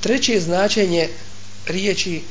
[0.00, 1.08] treće značenje
[1.66, 2.22] riječi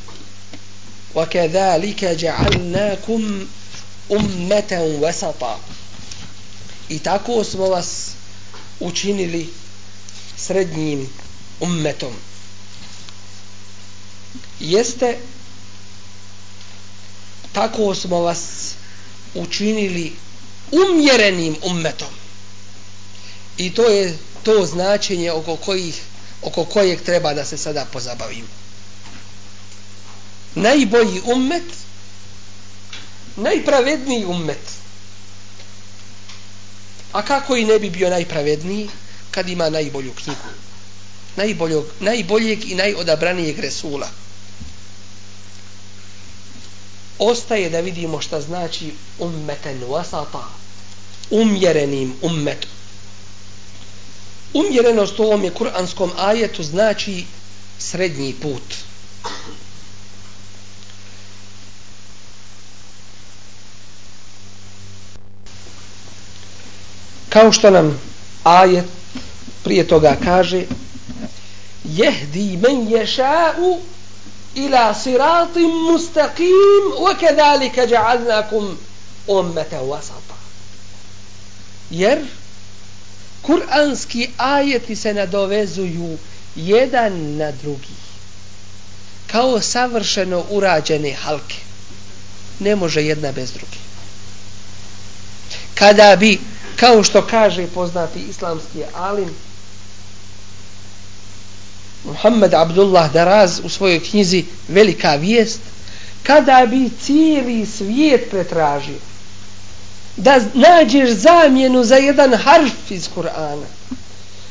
[1.16, 3.46] وَكَذَلِكَ جَعَلْنَاكُمْ
[4.12, 5.56] أُمَّةً وَسَطًا
[6.90, 8.10] i tako smo vas
[8.80, 9.50] učinili
[10.38, 11.10] srednjim
[11.60, 12.14] ummetom
[14.60, 15.18] jeste
[17.54, 18.40] tako smo vas
[19.36, 20.14] učinili
[20.72, 22.14] umjerenim ummetom
[23.58, 26.02] i to je to značenje oko kojih
[26.43, 28.49] oko kojeg treba da se sada pozabavimo.
[30.55, 31.65] Najbolji ummet
[33.39, 34.71] najpravedniji ummet.
[37.13, 38.89] A kako i ne bi bio najpravedniji
[39.31, 40.49] kad ima najbolju knjigu
[41.37, 44.09] najboljog, najboljeg i najodabranijeg resula?
[47.19, 50.43] Ostaje da vidimo šta znači ummeten wasata
[51.31, 52.71] umjerenim ummetom
[54.55, 57.25] umjerenost u ovom je kuranskom ajetu znači
[57.79, 58.75] srednji put.
[67.29, 68.01] Kao što nam
[68.45, 68.85] ajet
[69.65, 70.65] prije toga kaže
[71.85, 73.79] jehdi men ješa'u
[74.55, 78.75] ila siratim mustaqim wa kadhalika ja'alnakum
[79.27, 80.37] ummatan wasata.
[81.91, 82.19] Jer
[83.43, 86.19] kuranski ajeti se nadovezuju
[86.57, 87.95] jedan na drugi.
[89.27, 91.57] Kao savršeno urađene halke.
[92.61, 93.77] Ne može jedna bez druge.
[95.75, 96.39] Kada bi
[96.77, 99.31] kao što kaže poznati islamski alim
[102.05, 105.61] Muhammed Abdullah Daraz u svojoj knjizi Velika vijest
[106.23, 109.08] kada bi cijeli svijet pretražio
[110.19, 113.67] da nađeš zamjenu za jedan harf iz Kur'ana.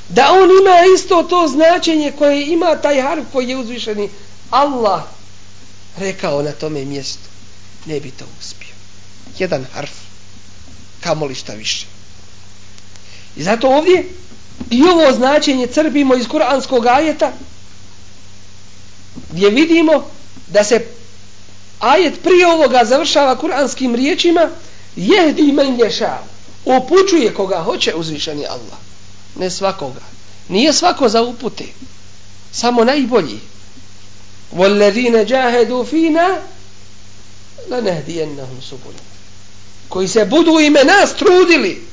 [0.09, 4.09] Da on ima isto to značenje koje ima taj harf koji je uzvišeni
[4.49, 5.03] Allah
[5.97, 7.29] rekao na tome mjestu.
[7.85, 8.73] Ne bi to uspio.
[9.39, 9.91] Jedan harf.
[11.03, 11.85] Kamoli šta više.
[13.35, 14.09] I zato ovdje
[14.69, 17.31] i ovo značenje crpimo iz kuranskog ajeta
[19.31, 20.09] gdje vidimo
[20.47, 20.85] da se
[21.79, 24.49] ajet prije ovoga završava kuranskim riječima
[24.97, 26.17] jehdi men ješa.
[26.65, 28.79] Upućuje koga hoće uzvišeni Allah.
[29.35, 30.01] Ne svakoga.
[30.49, 31.65] Nije svako za upute.
[32.51, 33.39] Samo najbolji.
[34.51, 36.37] Vallazina jahadu fina
[37.69, 38.93] lanahdiyannahum subul
[39.89, 41.87] koji se budu ime nas trudili.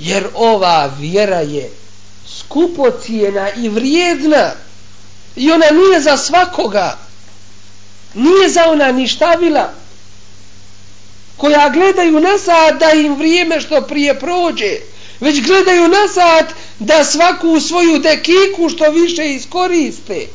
[0.00, 1.70] Jer ova vjera je
[2.38, 4.52] skupocijena i vrijedna.
[5.36, 6.98] I ona nije za svakoga.
[8.14, 9.72] Nije za ona ništavila
[11.36, 14.78] koja gledaju na sad da im vrijeme što prije prođe
[15.20, 20.26] već gledaju na sad da svaku svoju dekiku što više iskoriste.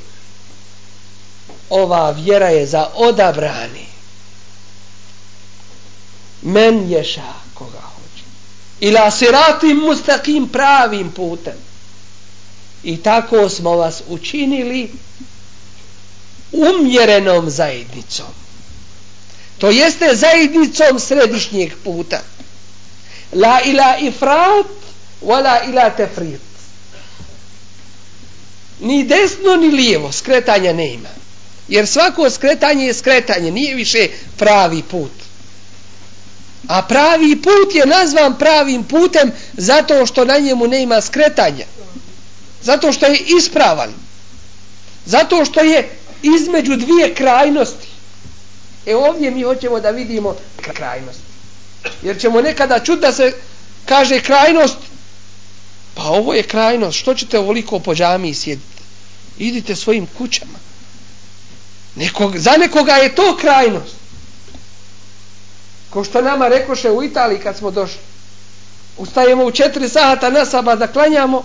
[1.69, 3.87] Ova vjera je za odabrani
[6.41, 8.23] men ješa koga hoće.
[8.79, 11.53] Ila siratim mustakim pravim putem.
[12.83, 14.91] I tako smo vas učinili
[16.51, 18.46] umjerenom zajednicom
[19.57, 22.21] to jeste zajednicom središnjeg puta.
[23.33, 24.65] La ila ifrat
[25.21, 26.41] wala ila tefrit.
[28.79, 31.09] Ni desno ni lijevo skretanja ne ima
[31.67, 34.07] jer svako skretanje je skretanje nije više
[34.37, 35.11] pravi put.
[36.67, 41.65] A pravi put je nazvan pravim putem zato što na njemu ne ima skretanja.
[42.61, 43.93] Zato što je ispravan.
[45.05, 45.89] Zato što je
[46.23, 47.86] između dvije krajnosti.
[48.87, 51.19] E ovdje mi hoćemo da vidimo krajnost.
[52.01, 53.33] Jer ćemo nekada čuti da se
[53.85, 54.77] kaže krajnost,
[55.95, 58.81] pa ovo je krajnost, što ćete ovoliko po džami sjediti?
[59.37, 60.59] Idite svojim kućama.
[61.95, 63.95] Nekog, za nekoga je to krajnost.
[65.89, 67.99] Ko što nama rekoše u Italiji kad smo došli.
[68.97, 71.43] Ustajemo u četiri sata na saba da klanjamo,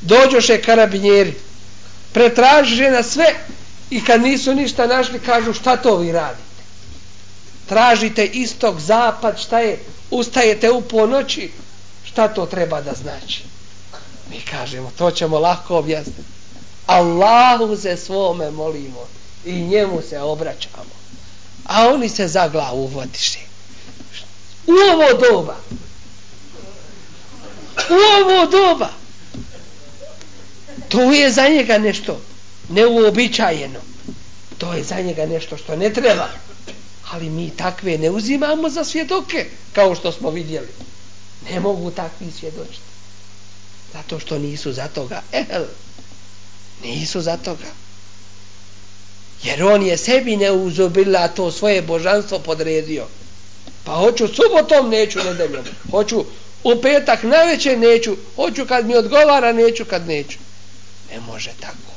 [0.00, 1.34] dođoše karabinjeri.
[2.12, 3.34] Pretražiše na sve
[3.90, 6.45] i kad nisu ništa našli, kažu šta to vi radi?
[7.68, 9.78] Tražite istok, zapad, šta je,
[10.10, 11.50] ustajete u ponoći,
[12.04, 13.42] šta to treba da znači?
[14.30, 16.22] Mi kažemo, to ćemo lako objasniti.
[16.86, 19.08] Allahu se svome molimo
[19.44, 20.96] i njemu se obraćamo.
[21.64, 23.38] A oni se za glavu uvodiše.
[24.66, 25.56] U ovo doba.
[27.90, 28.90] U ovo doba.
[30.88, 32.20] To je za njega nešto
[32.68, 33.80] neuobičajeno.
[34.58, 36.28] To je za njega nešto što ne treba
[37.10, 40.68] ali mi takve ne uzimamo za svjedoke, kao što smo vidjeli.
[41.50, 42.86] Ne mogu takvi svjedočiti.
[43.92, 45.22] Zato što nisu za toga.
[45.32, 45.64] Ehel.
[46.82, 47.66] Nisu za toga.
[49.42, 53.06] Jer on je sebi neuzobila to svoje božanstvo podredio.
[53.84, 55.64] Pa hoću subotom, neću nedeljom.
[55.90, 56.24] Hoću
[56.64, 58.16] u petak najveće, neću.
[58.36, 60.38] Hoću kad mi odgovara, neću kad neću.
[61.12, 61.92] Ne može tako.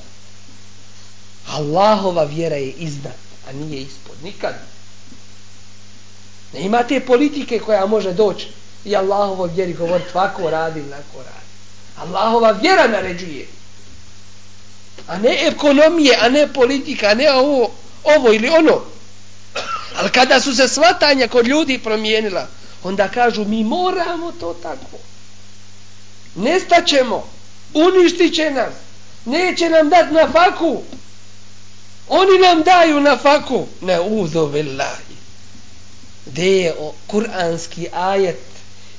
[1.47, 3.17] Allahova vjera je iznad,
[3.47, 4.15] a nije ispod.
[4.23, 4.53] Nikad.
[6.53, 8.47] Ne ima te politike koja može doći
[8.85, 11.45] i Allahovo vjeri govori tvako radi, tako radi.
[11.97, 13.47] Allahova vjera naređuje.
[15.07, 17.71] A ne ekonomije, a ne politika, a ne ovo,
[18.03, 18.81] ovo ili ono.
[19.97, 22.47] Ali kada su se svatanja kod ljudi promijenila,
[22.83, 24.97] onda kažu mi moramo to tako.
[26.35, 27.29] Nestaćemo,
[27.73, 28.73] uništit će nas,
[29.25, 30.81] neće nam dati na faku.
[32.09, 33.67] Oni nam daju na faku.
[33.81, 35.18] Ne uzo billahi
[36.25, 38.39] gdje je o kuranski ajet?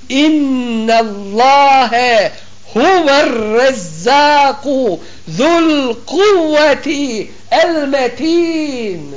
[0.08, 2.30] Inna Allahe
[2.72, 9.14] huvar rezaku dhul kuvati el metin.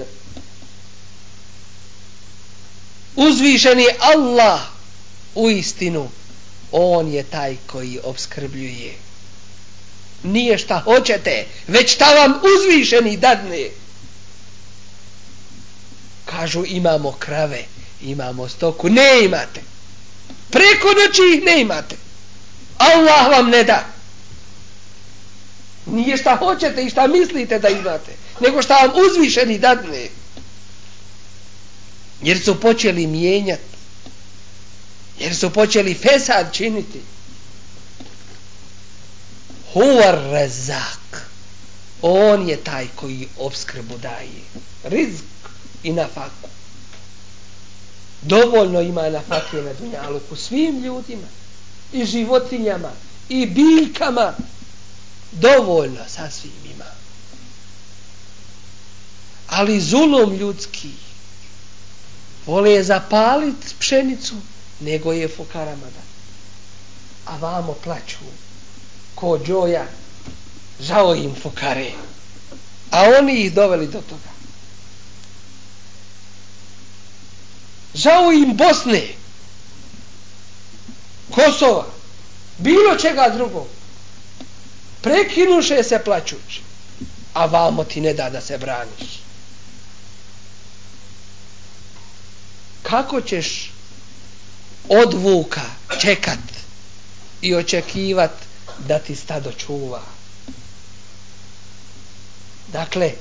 [3.15, 4.61] Uzvišeni Allah
[5.35, 6.09] u istinu
[6.71, 9.03] on je taj koji obskrbljuje
[10.23, 13.69] nije šta hoćete već šta vam uzvišeni dadne
[16.25, 17.63] kažu imamo krave
[18.03, 19.61] imamo stoku, ne imate.
[20.49, 21.95] Preko noći ih ne imate.
[22.77, 23.85] Allah vam ne da.
[25.85, 30.07] Nije šta hoćete i šta mislite da imate nego šta vam uzvišeni dadne
[32.21, 33.73] jer su počeli mijenjati
[35.19, 37.01] jer su počeli fesad činiti.
[39.73, 41.29] Huvar rezak.
[42.01, 44.41] On je taj koji obskrbu daje.
[44.83, 45.23] Rizk
[45.83, 46.49] i nafaku
[48.25, 51.27] dovoljno ima na fakije na dunjaluku svim ljudima
[51.93, 52.91] i životinjama
[53.29, 54.33] i biljkama
[55.31, 56.85] dovoljno sasvim ima.
[59.47, 60.89] Ali zulom ljudski
[62.45, 64.35] vole zapaliti pšenicu
[64.79, 66.03] nego je fukarama da
[67.25, 68.25] a vamo plaću
[69.15, 69.85] ko džoja
[70.79, 71.91] žao im fukare.
[72.91, 74.32] A oni ih doveli do toga.
[77.95, 79.07] Žao im Bosne
[81.31, 81.85] Kosova
[82.57, 83.67] bilo čega drugog
[85.01, 86.61] prekinuše se plaćući
[87.33, 89.19] a vamo ti ne da da se braniš.
[92.83, 93.71] Kako ćeš
[94.89, 95.61] od vuka
[96.01, 96.39] čekat
[97.41, 98.31] i očekivat
[98.87, 100.01] da ti stado čuva?
[102.67, 103.11] Dakle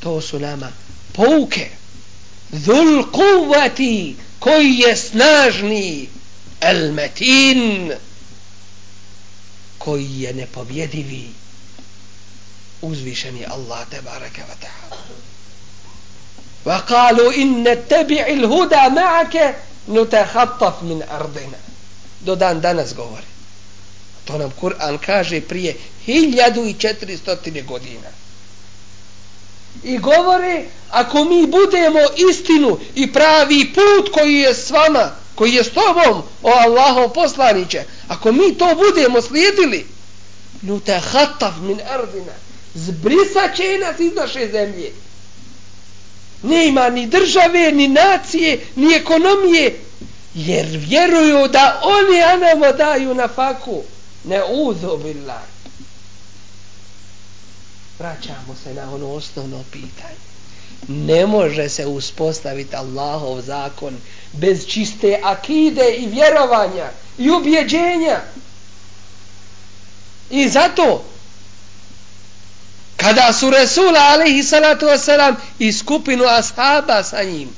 [0.00, 0.72] to su nama
[1.12, 1.83] pouke
[2.54, 6.08] dhul kuvati koji je snažni
[6.60, 7.92] el metin
[9.78, 11.28] koji je nepobjedivi.
[12.82, 15.02] Uzvišeni Allah te baraka wa ta'ala.
[16.64, 19.54] Wa kalu inne tebi'il huda ma'ake
[19.86, 21.58] nutehattaf min ardina.
[22.20, 23.26] Do dan danas govori.
[24.24, 25.76] To nam Kur'an kaže prije
[26.06, 28.08] 1400 godina
[29.82, 32.00] i govore ako mi budemo
[32.30, 37.82] istinu i pravi put koji je s vama koji je s tobom o Allahom poslaniće
[38.08, 39.86] ako mi to budemo slijedili
[40.62, 42.32] nutehattaf min ardina
[42.74, 44.92] zbrisat će nas iz naše zemlje
[46.44, 49.80] ne ima ni države, ni nacije, ni ekonomije,
[50.34, 53.82] jer vjeruju da oni anamo daju na faku.
[54.24, 55.53] Ne uzobillah.
[57.98, 60.24] Vraćamo se na ono osnovno pitanje.
[60.88, 63.96] Ne može se uspostaviti Allahov zakon
[64.32, 68.20] bez čiste akide i vjerovanja i ubjeđenja.
[70.30, 71.04] I zato
[72.96, 77.48] kada su Resula alaihi salatu wasalam i skupinu ashaba sa njim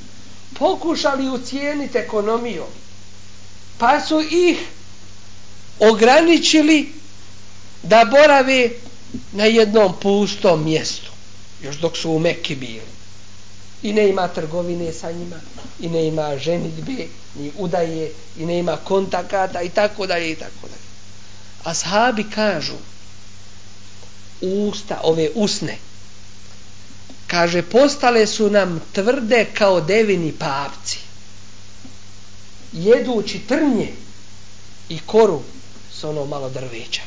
[0.58, 2.66] pokušali ucijeniti ekonomijom
[3.78, 4.58] pa su ih
[5.80, 6.92] ograničili
[7.82, 8.70] da borave
[9.32, 11.10] na jednom pustom mjestu
[11.62, 12.96] još dok su u Mekki bili
[13.82, 15.36] i ne ima trgovine sa njima
[15.80, 20.68] i ne ima ženitbe ni udaje i ne ima kontakata i tako dalje i tako
[20.68, 20.86] dalje
[21.64, 22.74] ashabi kažu
[24.40, 25.78] usta, ove usne.
[27.26, 30.98] Kaže, postale su nam tvrde kao devini papci.
[32.72, 33.92] Jedući trnje
[34.88, 35.42] i koru
[35.92, 37.02] s ono malo drveća.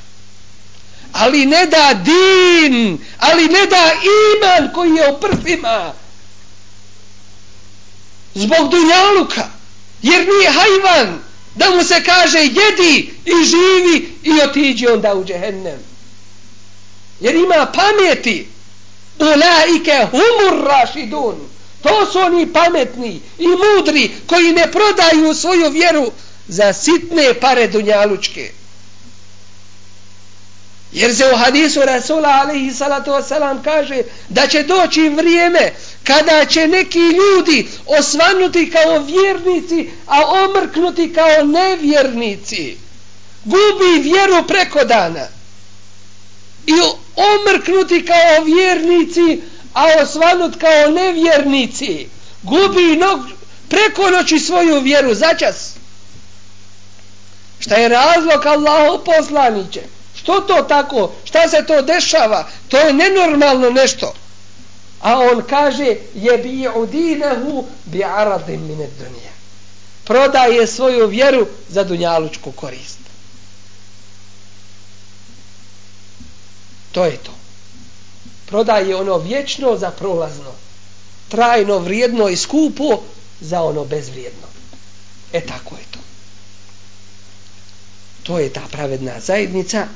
[1.13, 5.93] Ali ne da din, ali ne da iman koji je u prsima.
[8.35, 9.47] Zbog dunjaluka.
[10.01, 11.19] Jer nije hajvan
[11.55, 15.79] da mu se kaže jedi i živi i otiđi onda u džehennem
[17.19, 18.47] jer ima pameti
[19.19, 21.35] ulaike humur rašidun
[21.83, 26.11] to su oni pametni i mudri koji ne prodaju svoju vjeru
[26.47, 28.51] za sitne pare dunjalučke
[30.91, 36.67] jer se u hadisu Rasula alaihi salatu wasalam kaže da će doći vrijeme kada će
[36.67, 42.77] neki ljudi osvanuti kao vjernici a omrknuti kao nevjernici.
[43.45, 45.27] Gubi vjeru preko dana.
[46.67, 46.73] I
[47.15, 49.41] omrknuti kao vjernici
[49.73, 52.07] a osvanut kao nevjernici.
[52.43, 53.19] Gubi nog,
[53.69, 55.79] preko noći svoju vjeru začas
[57.59, 59.81] šta je razlog Allahu poslaniće?
[60.21, 61.11] Što to tako?
[61.23, 62.47] Šta se to dešava?
[62.67, 64.13] To je nenormalno nešto.
[65.01, 69.29] A on kaže je bi udinehu bi aradim mine dunija
[70.09, 72.99] prodaje svoju vjeru za dunjalučku korist.
[76.91, 77.31] To je to.
[78.45, 80.51] Prodaje ono vječno za prolazno.
[81.27, 83.01] Trajno vrijedno i skupo
[83.41, 84.47] za ono bezvrijedno.
[85.33, 85.99] E tako je to.
[88.23, 89.87] To je ta pravedna zajednica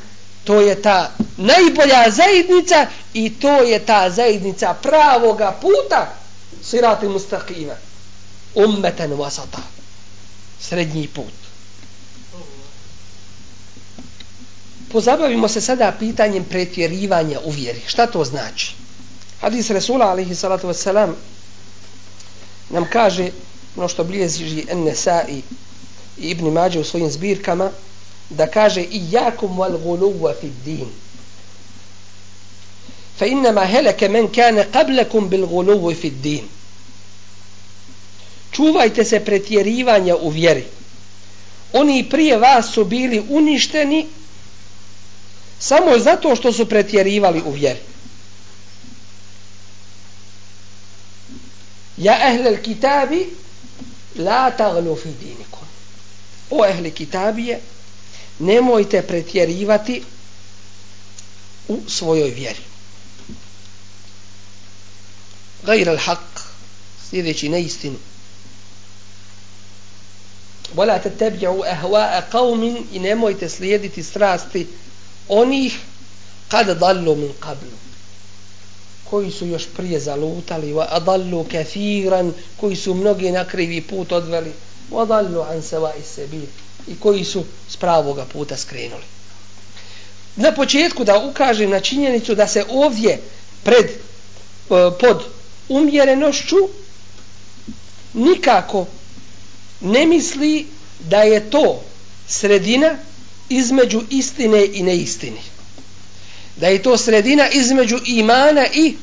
[0.44, 6.16] to je ta najbolja zajednica i to je ta zajednica pravoga puta
[6.64, 7.74] sirati mustaqima.
[8.56, 9.62] Ummeten wasata
[10.60, 11.34] srednji put.
[14.92, 17.82] Pozabavimo se sada pitanjem pretjerivanja u vjeri.
[17.88, 18.76] Šta to znači?
[19.42, 21.14] Hadis Resula alihi salatu wasalam
[22.70, 23.30] nam kaže
[23.76, 25.42] ono što bliježi Nesai
[26.18, 27.72] i Ibn Mađe u svojim zbirkama
[28.38, 30.88] da kaže i jakum wal guluwa fi din
[33.18, 36.50] fa innama heleke men kane qablakum bil guluwa fi din
[38.54, 40.66] čuvajte se pretjerivanja u vjeri.
[41.74, 44.08] Oni prije vas su bili uništeni
[45.60, 47.80] samo zato što su pretjerivali u vjeri.
[51.98, 53.30] Ja ehle kitabi
[54.16, 55.68] la taglu fi dinikum.
[56.52, 57.60] O ehli kitabije
[58.40, 60.04] nemojte pretjerivati
[61.68, 62.60] u svojoj vjeri.
[65.66, 66.42] Gajr al haq,
[67.10, 67.98] sljedeći neistinu.
[70.74, 74.68] Vola te tebja'u ehva'a qavmin i nemojte slijediti strasti
[75.28, 75.80] onih
[76.48, 77.84] kad dallu min qablu
[79.14, 84.52] koji su još prije zalutali wa adallu kathiran koji su mnogi na krivi put odveli
[84.92, 86.46] wa adallu an sawa'i sabil
[86.88, 89.04] i koji su s pravoga puta skrenuli.
[90.36, 93.22] Na početku da ukažem na činjenicu da se ovdje
[93.64, 93.96] pred, e,
[95.00, 95.24] pod
[95.70, 96.58] umjerenošću
[98.14, 98.86] nikako
[99.82, 100.68] ne misli
[101.00, 101.84] da je to
[102.28, 102.98] sredina
[103.50, 105.42] između istine i neistine.
[106.56, 108.96] Da je to sredina između imana i,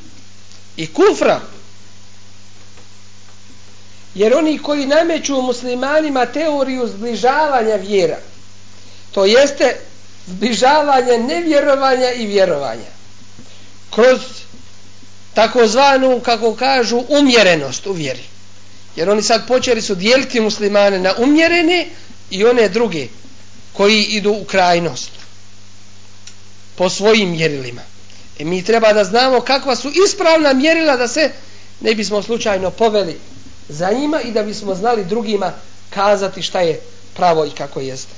[0.77, 1.41] i kufra
[4.15, 8.17] jer oni koji nameću muslimanima teoriju zbližavanja vjera
[9.11, 9.75] to jeste
[10.27, 12.91] zbližavanje nevjerovanja i vjerovanja.
[13.89, 14.19] Kroz
[15.33, 18.23] takozvanu kako kažu umjerenost u vjeri.
[18.95, 21.87] Jer oni sad počeli su dijeliti muslimane na umjerene
[22.29, 23.07] i one druge
[23.73, 25.09] koji idu u krajnost
[26.75, 27.81] po svojim mjerilima.
[28.39, 31.31] E mi treba da znamo kakva su ispravna mjerila da se
[31.81, 33.19] ne bismo slučajno poveli
[33.71, 35.51] za njima i da bismo znali drugima
[35.89, 36.79] kazati šta je
[37.13, 38.13] pravo i kako jeste.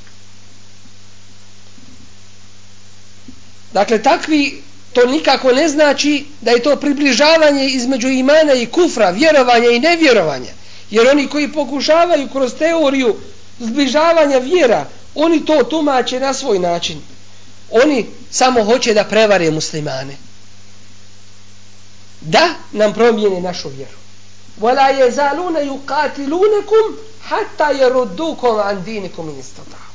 [3.74, 9.70] Dakle, takvi to nikako ne znači da je to približavanje između imana i kufra, vjerovanja
[9.70, 10.54] i nevjerovanja.
[10.90, 13.16] Jer oni koji pokušavaju kroz teoriju
[13.60, 17.02] zbližavanja vjera, oni to tumače na svoj način.
[17.72, 20.16] Oni samo hoće da prevare muslimane.
[22.22, 23.98] Da nam promijene našu vjeru.
[24.61, 29.89] ولا يزالون يقاتلونكم حتى يردوكم عن دينكم ان استطاعوا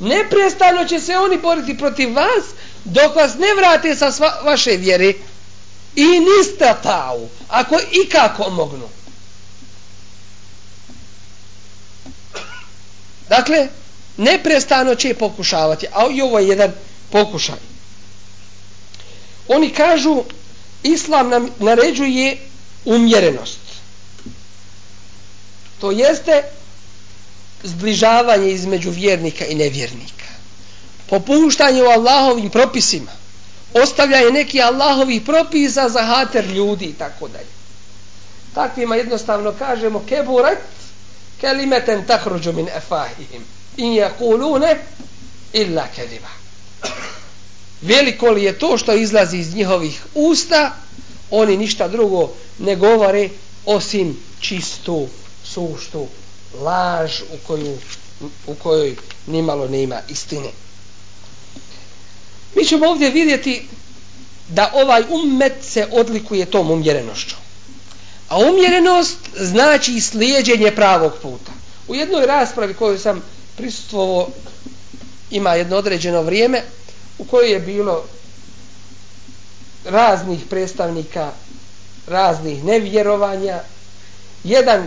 [0.00, 2.44] neprestano će se oni boriti protiv vas
[2.84, 5.12] dok vas ne vrate sa sva, vaše vjere
[5.96, 8.88] i niste tau ako i kako mognu
[13.28, 13.68] dakle
[14.16, 16.72] neprestano će pokušavati a i ovo je jedan
[17.12, 17.58] pokušaj
[19.48, 20.22] oni kažu
[20.82, 22.38] islam nam naređuje
[22.84, 23.59] umjerenost
[25.81, 26.43] to jeste
[27.63, 30.25] zbližavanje između vjernika i nevjernika.
[31.09, 33.11] Popuštanje u Allahovim propisima.
[33.73, 37.51] Ostavljanje neki Allahovih propisa za hater ljudi i tako dalje.
[38.55, 40.57] Takvima jednostavno kažemo keburat
[41.41, 43.43] kelimeten takruđu min efahihim
[43.77, 44.77] in jakulune
[45.53, 46.29] illa kediba.
[47.81, 50.75] Veliko li je to što izlazi iz njihovih usta,
[51.31, 53.29] oni ništa drugo ne govore
[53.65, 55.07] osim čistu,
[55.53, 56.07] suštu
[56.53, 57.77] laž u, koju,
[58.47, 58.95] u kojoj
[59.27, 60.49] nimalo nema istine.
[62.55, 63.67] Mi ćemo ovdje vidjeti
[64.47, 67.35] da ovaj ummet se odlikuje tom umjerenošću.
[68.29, 71.51] A umjerenost znači slijedjenje pravog puta.
[71.87, 73.21] U jednoj raspravi koju sam
[73.57, 74.27] prisutvovao
[75.31, 76.63] ima jedno određeno vrijeme
[77.17, 78.03] u kojoj je bilo
[79.85, 81.31] raznih predstavnika
[82.07, 83.59] raznih nevjerovanja
[84.43, 84.85] jedan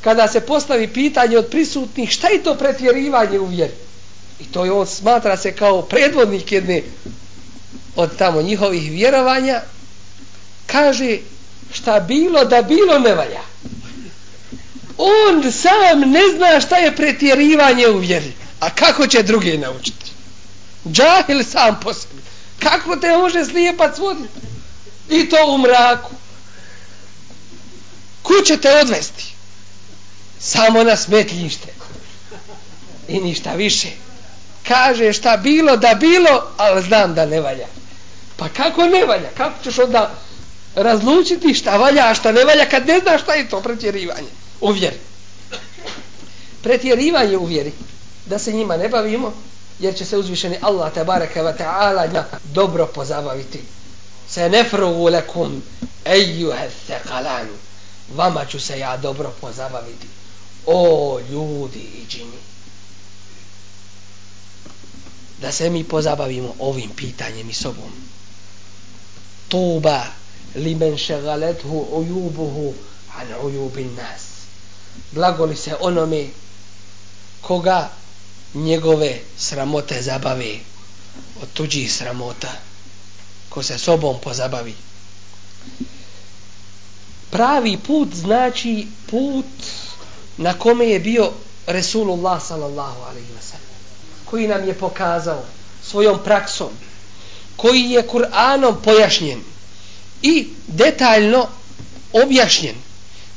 [0.00, 3.74] kada se postavi pitanje od prisutnih šta je to pretjerivanje u vjeri?
[4.40, 6.82] I to je on smatra se kao predvodnik jedne
[7.96, 9.62] od tamo njihovih vjerovanja.
[10.66, 11.18] Kaže
[11.72, 13.40] šta bilo da bilo ne valja.
[14.98, 18.32] On sam ne zna šta je pretjerivanje u vjeri.
[18.60, 20.12] A kako će druge naučiti?
[20.92, 22.22] Džahil sam po sebi.
[22.58, 24.40] Kako te može slijepac voditi
[25.08, 26.10] i to u mraku.
[28.22, 29.29] Ku će te odvesti?
[30.40, 31.68] Samo na smetljište
[33.08, 33.88] i ništa više.
[34.68, 37.66] Kaže šta bilo da bilo ali znam da ne valja.
[38.36, 39.28] Pa kako ne valja?
[39.36, 40.10] Kako ćeš onda
[40.74, 44.28] razlučiti šta valja a šta ne valja kad ne znaš šta je to pretjerivanje?
[44.60, 44.96] U vjeri.
[46.62, 47.72] Pretjerivanje u vjeri
[48.26, 49.34] da se njima ne bavimo
[49.78, 53.60] jer će se uzvišeni Allah tabaraka wa ve taala dobro pozabaviti.
[54.28, 55.62] Se nefruvu lekum
[56.04, 57.48] ejuhe thekalan
[58.14, 60.19] vama ću se ja dobro pozabaviti
[60.66, 62.40] o ljudi i džini.
[65.40, 67.92] Da se mi pozabavimo ovim pitanjem i sobom.
[69.48, 70.06] Tuba
[70.54, 72.74] limen šegalethu ujubuhu
[73.16, 74.22] an ujubin nas.
[75.12, 76.28] Blagoli se onome
[77.40, 77.90] koga
[78.54, 80.58] njegove sramote zabave?
[81.42, 82.52] Od tuđih sramota.
[83.48, 84.74] Ko se sobom pozabavi.
[87.30, 89.46] Pravi put znači put
[90.40, 91.30] na kome je bio
[91.66, 93.66] Resulullah sallallahu alaihi wa sallam?
[94.24, 95.42] Koji nam je pokazao
[95.82, 96.68] svojom praksom?
[97.56, 99.40] Koji je Kur'anom pojašnjen?
[100.22, 101.46] I detaljno
[102.12, 102.74] objašnjen.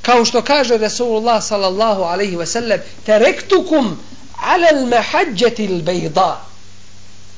[0.02, 4.00] Kao što kaže Resulullah sallallahu alaihi wa sallam terektukum
[4.42, 6.36] ala al-mahajjati al-bayda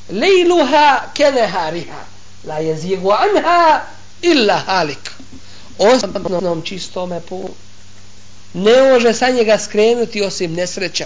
[0.09, 2.05] lejluha kenehariha
[2.43, 3.81] la jezigu anha
[4.21, 5.11] illa halik.
[5.79, 7.64] Osnovnom čistome putu
[8.55, 11.05] ne može sa njega skrenuti osim nesreća.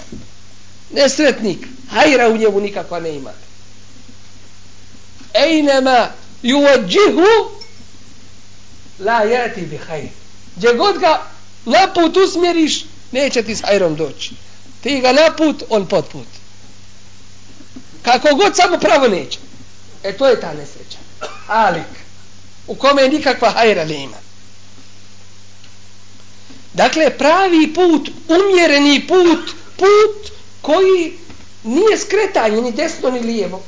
[0.93, 3.31] Nesretnik hajra u njemu nikakva ne ima.
[5.33, 6.07] Ejnema
[6.43, 7.27] juvađihu
[8.99, 10.09] la jati bi hajr
[10.55, 11.21] gdje god ga
[11.65, 14.31] na put usmjeriš neće ti s hajrom doći.
[14.81, 16.27] Ti ga na put on pod put.
[18.01, 19.39] Kako god samo pravo neće.
[20.03, 20.97] E to je ta nesreća.
[21.47, 21.91] Alik
[22.67, 24.17] u kome nikakva hajra ne ima
[26.73, 31.13] Dakle, pravi put, umjereni put, put koji
[31.63, 33.63] nije skretanje ni desno ni lijevo.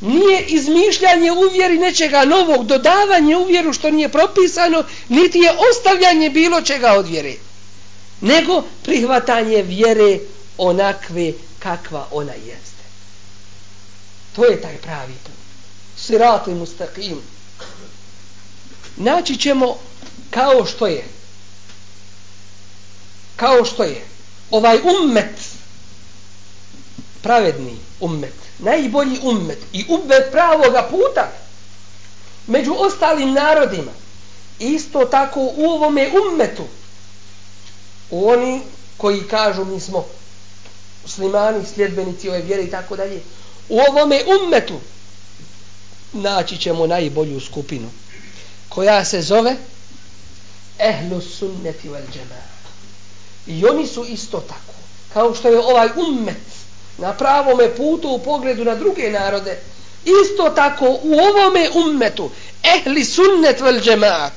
[0.00, 6.92] Nije izmišljanje uvjeri nečega novog, dodavanje uvjeru što nije propisano, niti je ostavljanje bilo čega
[6.92, 7.34] od vjere.
[8.20, 10.18] Nego prihvatanje vjere
[10.58, 12.84] onakve kakva ona jeste.
[14.36, 15.32] To je taj pravi put.
[15.96, 17.16] Sirat i mustaqim.
[18.96, 19.78] Naći ćemo
[20.30, 21.04] kao što je
[23.38, 24.04] kao što je
[24.50, 25.38] ovaj ummet
[27.22, 31.32] pravedni ummet najbolji ummet i ummet pravoga puta
[32.46, 33.92] među ostalim narodima
[34.58, 36.64] isto tako u ovome ummetu
[38.10, 38.60] u oni
[38.96, 40.04] koji kažu mi smo
[41.02, 43.22] muslimani, sljedbenici ove vjere i tako dalje
[43.68, 44.80] u ovome ummetu
[46.12, 47.90] naći ćemo najbolju skupinu
[48.68, 49.56] koja se zove
[50.78, 52.57] ehlu sunneti vel džema'a
[53.48, 54.74] I oni su isto tako.
[55.12, 56.36] Kao što je ovaj ummet
[56.98, 59.58] na pravome putu u pogledu na druge narode,
[60.04, 62.30] isto tako u ovome ummetu,
[62.76, 64.32] ehli sunnet vel džemaat,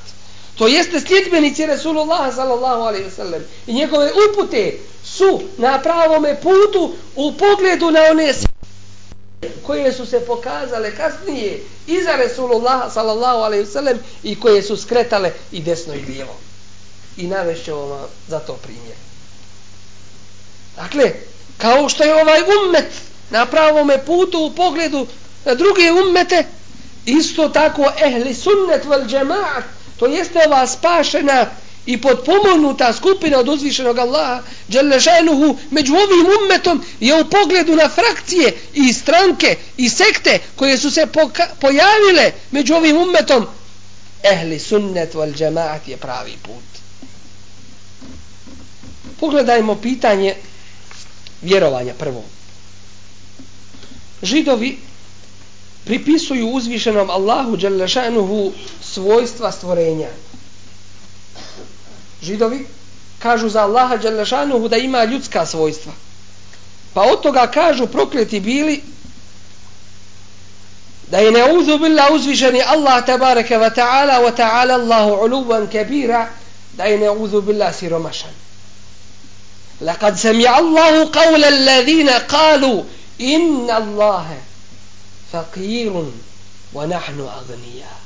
[0.58, 7.32] to jeste sljedbenici Resulullah sallallahu alaihi wasallam i njegove upute su na pravome putu u
[7.32, 8.34] pogledu na one
[9.66, 15.60] koje su se pokazale kasnije iza Resulullah sallallahu alaihi wasallam i koje su skretale i
[15.60, 16.36] desno i lijevo
[17.16, 18.96] i navešćemo vam za to primjer.
[20.76, 21.12] Dakle,
[21.58, 22.92] kao što je ovaj ummet
[23.30, 25.06] na pravome putu u pogledu
[25.44, 26.44] na druge ummete,
[27.06, 29.64] isto tako ehli sunnet vel džemaat,
[29.96, 31.46] to jeste ova spašena
[31.86, 38.56] i podpomognuta skupina od uzvišenog Allaha Đelešanuhu među ovim ummetom je u pogledu na frakcije
[38.74, 41.06] i stranke i sekte koje su se
[41.60, 43.46] pojavile među ovim ummetom
[44.22, 46.81] ehli sunnet wal džemaat je pravi put
[49.22, 50.34] pogledajmo pitanje
[51.42, 52.22] vjerovanja prvo
[54.22, 54.78] židovi
[55.84, 60.08] pripisuju uzvišenom Allahu Đelešanuhu svojstva stvorenja
[62.22, 62.66] židovi
[63.18, 65.92] kažu za Allaha Đalešanuhu da ima ljudska svojstva.
[66.94, 68.82] Pa od toga kažu prokleti bili
[71.10, 76.28] da je neuzu bila uzvišeni Allah tabaraka wa ta'ala wa ta'ala Allahu uluvan kebira
[76.76, 78.30] da je neuzu bila siromašan.
[79.81, 82.83] لقد سمع الله قول الذين قالوا
[83.21, 84.37] إن الله
[85.33, 86.03] فقير
[86.73, 87.97] ونحن أغنياء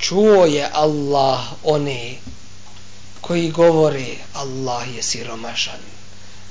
[0.00, 2.18] čuo je Allah one
[3.20, 5.80] koji govore Allah je siromašan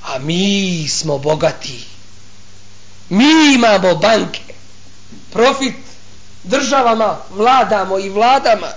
[0.04, 1.84] a mi smo bogati
[3.10, 4.42] mi imamo banke
[5.32, 5.76] profit
[6.44, 8.68] državama vladamo i vladama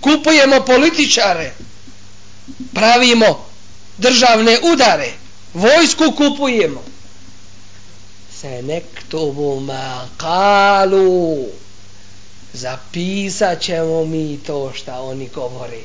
[0.00, 1.52] kupujemo političare
[2.73, 3.45] pravimo
[3.97, 5.11] državne udare.
[5.53, 6.83] Vojsku kupujemo.
[8.41, 11.45] Se nektubu ma kalu.
[12.53, 15.81] Zapisat ćemo mi to šta oni govore.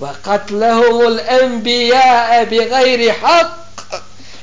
[0.00, 3.50] Wa qatlahumul anbiya bi gajri haq.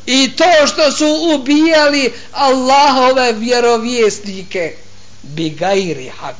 [0.05, 4.75] i to što su ubijali Allahove vjerovjesnike
[5.23, 6.35] bi gajri haq.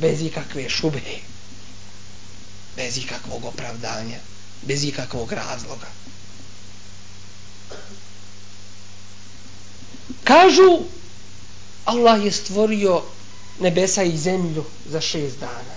[0.00, 1.00] bez ikakve šube
[2.76, 4.18] bez ikakvog opravdanja
[4.62, 5.86] bez ikakvog razloga
[10.24, 10.78] kažu
[11.84, 13.02] Allah je stvorio
[13.60, 15.76] nebesa i zemlju za šest dana.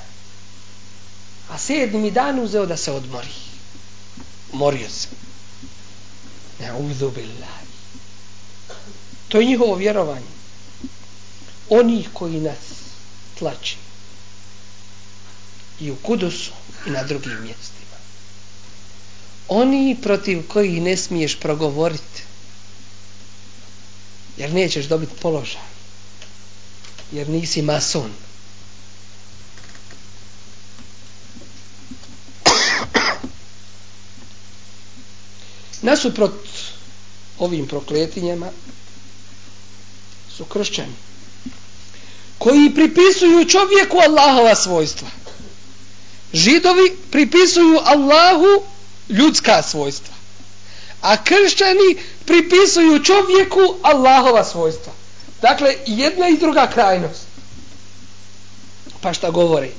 [1.49, 3.35] A sedmi dan uzeo da se odmori.
[4.53, 5.07] Morio se.
[6.59, 7.67] Ne uzubillahi.
[9.27, 10.33] To je njihovo vjerovanje.
[11.69, 12.57] Oni koji nas
[13.39, 13.77] tlači
[15.81, 16.51] i u kudusu
[16.87, 17.97] i na drugim mjestima.
[19.47, 22.23] Oni protiv kojih ne smiješ progovoriti
[24.37, 25.61] jer nećeš dobiti položaj
[27.11, 28.11] jer nisi mason.
[35.81, 36.47] Nasuprot
[37.39, 38.51] ovim prokletinjama
[40.37, 40.93] su kršćani
[42.37, 45.07] koji pripisuju čovjeku Allahova svojstva.
[46.33, 48.63] Židovi pripisuju Allahu
[49.09, 50.13] ljudska svojstva.
[51.01, 54.93] A kršćani pripisuju čovjeku Allahova svojstva.
[55.41, 57.21] Dakle, jedna i druga krajnost.
[59.01, 59.69] Pa šta govore?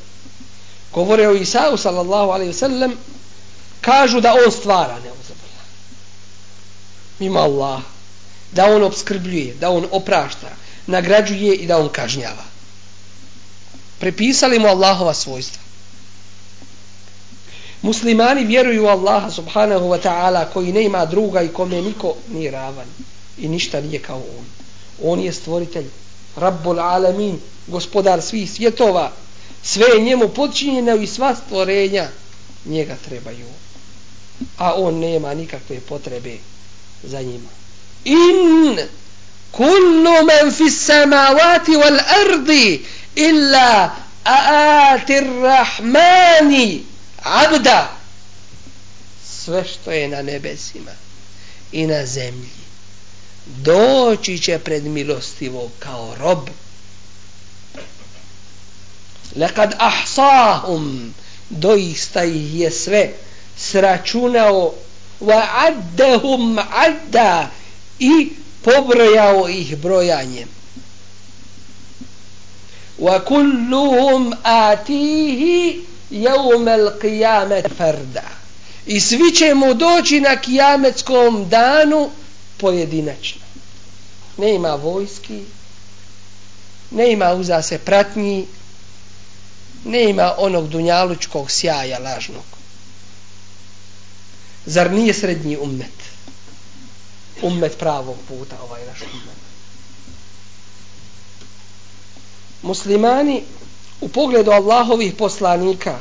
[0.93, 2.93] Govore o Isau, sallallahu alaihi sallam,
[3.81, 5.63] kažu da on stvara, ne uzabila.
[7.19, 7.81] Mimo Allah.
[8.53, 10.49] Da on obskrbljuje, da on oprašta,
[10.87, 12.45] nagrađuje i da on kažnjava.
[13.99, 15.63] Prepisali mu Allahova svojstva.
[17.83, 22.51] Muslimani vjeruju u Allaha subhanahu wa ta'ala koji ne ima druga i kome niko nije
[22.51, 22.87] ravan
[23.39, 24.45] i ništa nije kao on.
[25.03, 25.87] On je stvoritelj,
[26.37, 29.13] Rabbul Alamin, gospodar svih svjetova.
[29.63, 32.09] Sve je njemu podčinjeno i sva stvorenja
[32.65, 33.47] njega trebaju.
[34.59, 36.37] A on nema nikakve potrebe
[37.03, 37.49] za njima.
[38.05, 38.79] In
[39.51, 43.91] kullu man fis samavati wal ardi illa
[44.25, 46.90] aati rahmani
[47.23, 47.97] abda.
[49.45, 50.93] Sve što je na nebesima
[51.73, 52.61] i na zemlji
[53.47, 56.49] doći će pred milostivo kao rob.
[59.37, 61.15] Lekad ahsahum
[61.51, 63.11] doista ih je sve
[63.57, 64.75] sračunao
[65.21, 67.51] wa addahum adda
[67.99, 70.49] i pobrojao ih brojanjem
[72.99, 78.29] wa kulluhum atihi jeumel qiyamet farda
[78.87, 82.11] i svi će mu doći na kijametskom danu
[82.57, 83.41] pojedinačno.
[84.37, 85.43] Ne ima vojski,
[86.91, 88.47] ne ima uza se pratnji,
[89.85, 92.45] ne ima onog dunjalučkog sjaja lažnog.
[94.67, 96.01] Zar nije srednji ummet?
[97.43, 99.41] Ummet pravog puta, ovaj naš ummet.
[102.63, 103.43] Muslimani
[104.01, 105.99] u pogledu Allahovih poslanika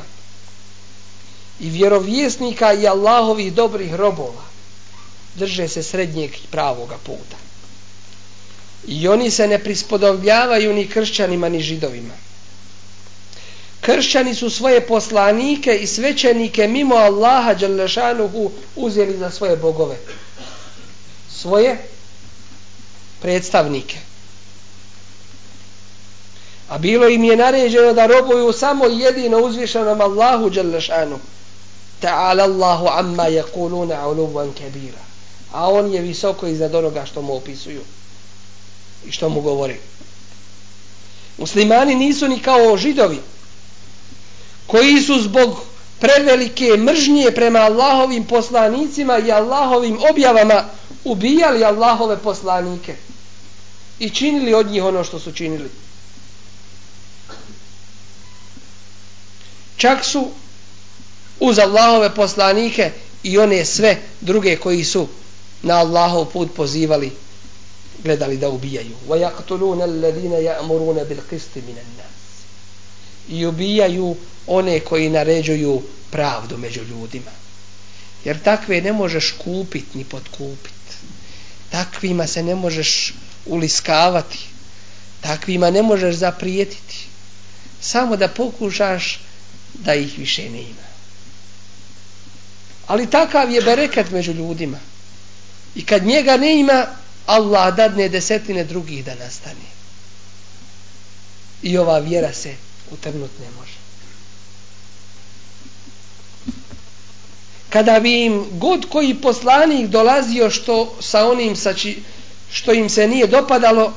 [1.60, 4.50] i vjerovjesnika i Allahovih dobrih robova
[5.34, 7.36] drže se srednjeg i pravoga puta.
[8.86, 12.14] I oni se ne prispodobljavaju ni kršćanima ni židovima.
[13.80, 19.96] kršćani su svoje poslanike i svećenike mimo Allaha Đalešanuhu uzeli za svoje bogove.
[21.32, 21.78] Svoje
[23.20, 24.09] predstavnike.
[26.70, 31.18] A bilo im je naređeno da robuju samo jedino uzvišenom Allahu Đalešanu.
[32.02, 35.02] Ta'ala Allahu amma yakuluna uluvan kabira.
[35.52, 37.80] A on je visoko iznad onoga što mu opisuju
[39.06, 39.76] i što mu govori.
[41.38, 43.18] Muslimani nisu ni kao židovi
[44.66, 45.60] koji su zbog
[45.98, 50.64] prevelike mržnje prema Allahovim poslanicima i Allahovim objavama
[51.04, 52.96] ubijali Allahove poslanike
[53.98, 55.70] i činili od njih ono što su činili.
[59.80, 60.28] Čak su
[61.40, 62.90] uz Allahove poslanike
[63.22, 65.08] i one sve druge koji su
[65.62, 67.12] na Allahov put pozivali
[68.04, 68.96] gledali da ubijaju.
[69.08, 72.06] wa yaqtuluna alladhina ya'muruna bil qist minan nas
[73.28, 74.16] i ubijaju
[74.46, 77.30] one koji naređuju pravdu među ljudima.
[78.24, 80.80] Jer takve ne možeš kupit ni podkupit
[81.70, 83.14] takvima se ne možeš
[83.46, 84.38] uliskavati.
[85.20, 87.06] Takvima ne možeš zaprijetiti.
[87.80, 89.20] Samo da pokušaš
[89.74, 90.90] da ih više ne ima.
[92.86, 94.78] Ali takav je bereket među ljudima.
[95.74, 96.86] I kad njega ne ima
[97.26, 99.70] Allah dadne desetine drugih da nastane.
[101.62, 102.54] I ova vjera se
[102.90, 103.80] utrnut ne može.
[107.70, 112.02] Kada bi im god koji poslanik dolazio što sa onim sa či,
[112.52, 113.94] što im se nije dopadalo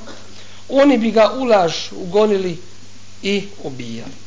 [0.69, 2.57] oni bi ga ulaž ugonili
[3.23, 4.22] i ubijali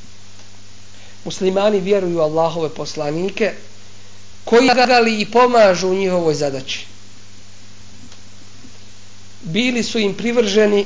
[1.26, 3.52] muslimani vjeruju Allahove poslanike
[4.44, 6.86] koji gali i pomažu u njihovoj zadaći.
[9.42, 10.84] Bili su im privrženi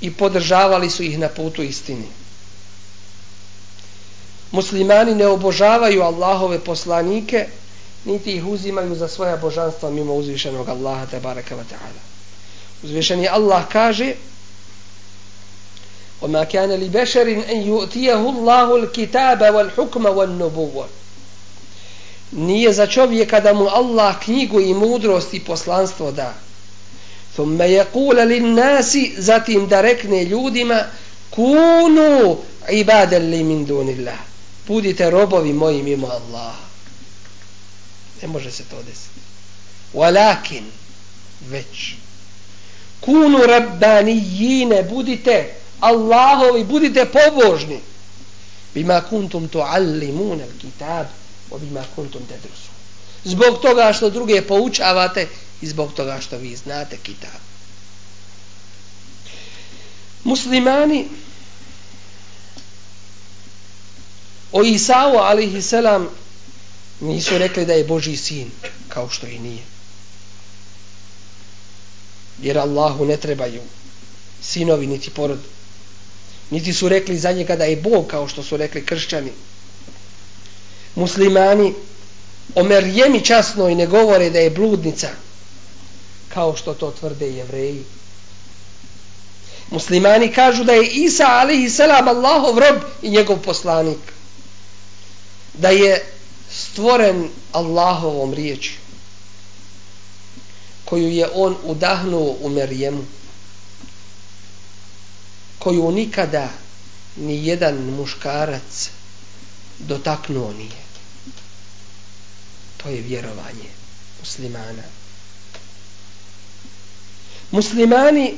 [0.00, 2.06] i podržavali su ih na putu istini.
[4.50, 7.46] Muslimani ne obožavaju Allahove poslanike,
[8.04, 12.02] niti ih uzimaju za svoja božanstva mimo uzvišenog Allaha te baraka wa ta'ala.
[12.82, 14.14] Uzvišeni Allah kaže
[16.21, 20.85] وما كان لبشر أن يؤتيه الله الكتاب والحكم والنبوة
[22.31, 26.33] nije za čovjeka da mu Allah knjigu i mudrost i poslanstvo da.
[27.33, 30.83] Thumme je kule lin nasi, zatim da rekne ljudima,
[31.29, 32.37] kunu
[32.71, 34.19] ibadan li min dunillah.
[34.67, 36.55] Budite robovi moji mimo Allah.
[38.21, 39.19] Ne može se to desiti.
[39.93, 40.63] Walakin,
[41.49, 41.93] već.
[43.01, 47.80] Kunu rabbanijine, budite Allahovi, budite pobožni.
[48.74, 51.06] Bima kuntum tuallimun al kitab
[51.50, 52.70] obima kuntum tedrusu.
[53.24, 55.28] Zbog toga što druge poučavate
[55.60, 57.40] i zbog toga što vi znate kitab.
[60.24, 61.08] Muslimani
[64.52, 66.08] o Isao alihi selam
[67.00, 68.50] nisu rekli da je Boži sin
[68.88, 69.62] kao što i nije.
[72.42, 73.62] Jer Allahu ne trebaju
[74.42, 75.38] sinovi niti porod.
[76.50, 79.32] Niti su rekli za njega da je Bog kao što su rekli kršćani.
[80.94, 81.74] Muslimani
[82.54, 85.08] o Merjemi časnoj ne govore da je bludnica
[86.28, 87.84] kao što to tvrde jevreji.
[89.70, 93.98] Muslimani kažu da je Isa alihi selam Allahov rob i njegov poslanik.
[95.54, 96.04] Da je
[96.50, 98.74] stvoren Allahovom riječi
[100.84, 103.04] koju je on udahnuo u Merjemu
[105.64, 106.48] koju nikada
[107.16, 108.88] ni jedan muškarac
[109.78, 110.84] dotaknuo nije.
[112.76, 113.68] To je vjerovanje
[114.20, 114.82] muslimana.
[117.50, 118.34] Muslimani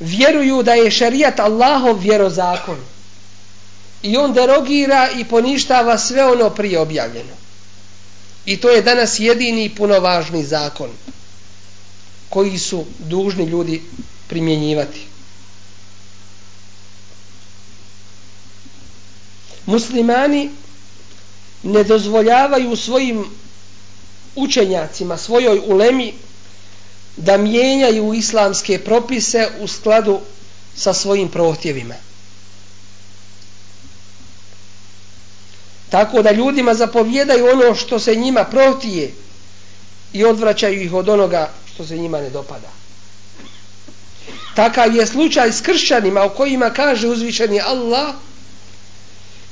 [0.00, 2.78] vjeruju da je šarijat Allahov vjerozakon
[4.02, 7.36] i on derogira i poništava sve ono prije objavljeno.
[8.46, 10.90] I to je danas jedini punovažni zakon
[12.28, 13.82] koji su dužni ljudi
[14.28, 15.15] primjenjivati.
[19.66, 20.50] Muslimani
[21.62, 23.24] ne dozvoljavaju svojim
[24.34, 26.14] učenjacima, svojoj ulemi
[27.16, 30.20] da mijenjaju islamske propise u skladu
[30.76, 31.94] sa svojim prohtjevima.
[35.88, 39.12] Tako da ljudima zapovjedaju ono što se njima protije
[40.12, 42.68] i odvraćaju ih od onoga što se njima ne dopada.
[44.54, 48.14] Takav je slučaj s kršćanima o kojima kaže uzvišeni Allah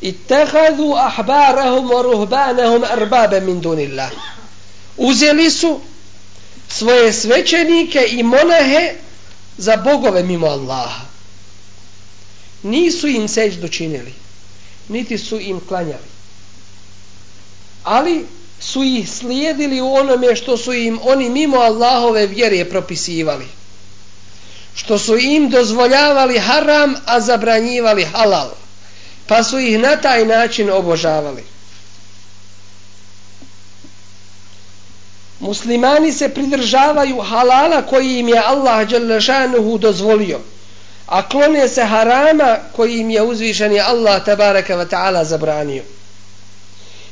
[0.01, 4.11] ittehadu ahbarahum wa ruhbanahum arbabe min dunillah.
[4.97, 5.81] Uzeli su
[6.69, 8.95] svoje svećenike i monahe
[9.59, 11.15] za bogove mimo Allaha.
[12.65, 14.13] nisu im seđdu činili
[14.89, 16.15] niti su im klanjali
[17.85, 18.27] ali
[18.61, 23.47] su ih slijedili u onome što su im oni mimo Allahove vjere propisivali
[24.75, 28.51] što su im dozvoljavali haram a zabranjivali halal
[29.27, 31.45] pa su ih na taj način obožavali.
[35.41, 40.41] Muslimani se pridržavaju halala koji im je Allah Đalešanuhu dozvolio
[41.07, 45.83] a klone se harama koji im je uzvišeni Allah tabaraka wa ta'ala zabranio.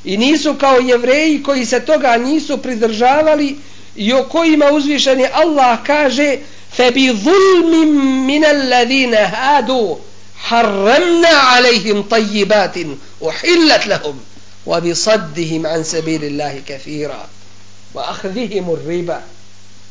[0.04, 3.56] I nisu kao jevreji koji se toga nisu pridržavali
[3.96, 6.36] i o kojima uzvišeni Allah kaže
[6.76, 8.44] febi zulmim min
[9.30, 9.98] hadu.
[10.42, 12.74] حرمنا عليهم طيبات
[13.28, 14.20] أحلت لهم
[14.66, 17.28] وبصدهم عن سبيل الله كثيرا
[17.94, 19.22] وأخذهم الربا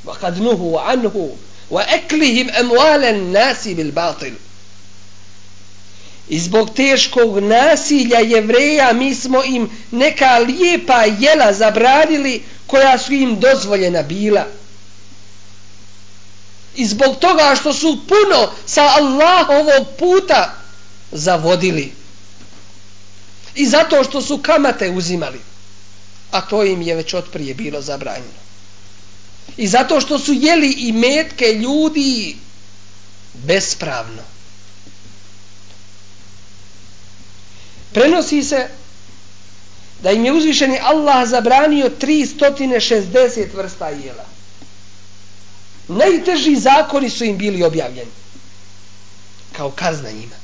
[0.05, 1.35] وقد نهوا عنه
[1.69, 4.33] وأكلهم أموال الناس بالباطل
[6.31, 14.01] Izbog teškog nasilja jevreja mi smo im neka lijepa jela zabranili koja su im dozvoljena
[14.03, 14.45] bila.
[16.75, 20.53] I zbog toga što su puno sa Allahovog puta
[21.11, 21.93] zavodili.
[23.55, 25.39] I zato što su kamate uzimali
[26.31, 28.41] a to im je već otprije bilo zabranjeno.
[29.57, 32.35] I zato što su jeli i metke ljudi
[33.33, 34.21] bespravno.
[37.93, 38.67] Prenosi se
[40.03, 44.25] da im je uzvišeni Allah zabranio 360 vrsta jela.
[45.87, 48.11] Najteži zakoni su im bili objavljeni.
[49.51, 50.41] Kao kazna njima.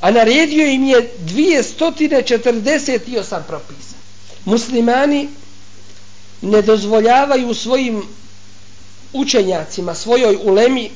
[0.00, 3.94] a naredio im je 248 propisa.
[4.44, 5.28] Muslimani
[6.42, 8.02] ne dozvoljavaju svojim
[9.12, 10.90] učenjacima, svojoj ulemi,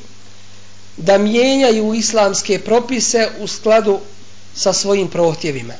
[0.97, 4.01] da mijenjaju islamske propise u skladu
[4.55, 5.75] sa svojim prohtjevima.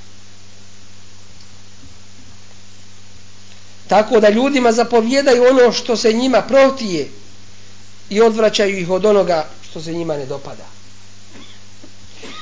[3.91, 7.09] Tako da ljudima zapovjedaju ono što se njima protije
[8.11, 10.67] i odvraćaju ih od onoga što se njima ne dopada.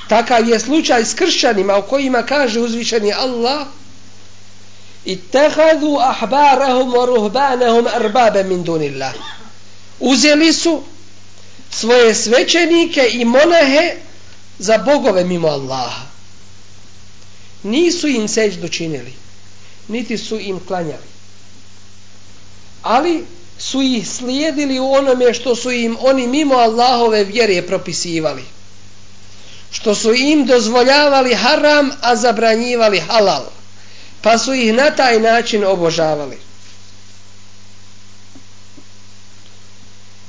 [0.07, 3.67] Takav je slučaj s kršćanima o kojima kaže uzvišeni Allah
[5.05, 9.15] Ittehadu ahbarahum wa ruhbanahum arbabe min dunillah.
[10.01, 10.83] Uzeli su
[11.71, 13.97] svoje svećenike i monahe
[14.59, 16.07] za bogove mimo Allaha.
[17.63, 19.13] Nisu im seđdu činili,
[19.89, 21.18] niti su im klanjali.
[22.89, 23.25] Ali
[23.59, 28.45] su ih slijedili u onome što su im oni mimo Allahove vjere propisivali
[29.71, 33.45] što su im dozvoljavali haram, a zabranjivali halal.
[34.23, 36.39] Pa su ih na taj način obožavali.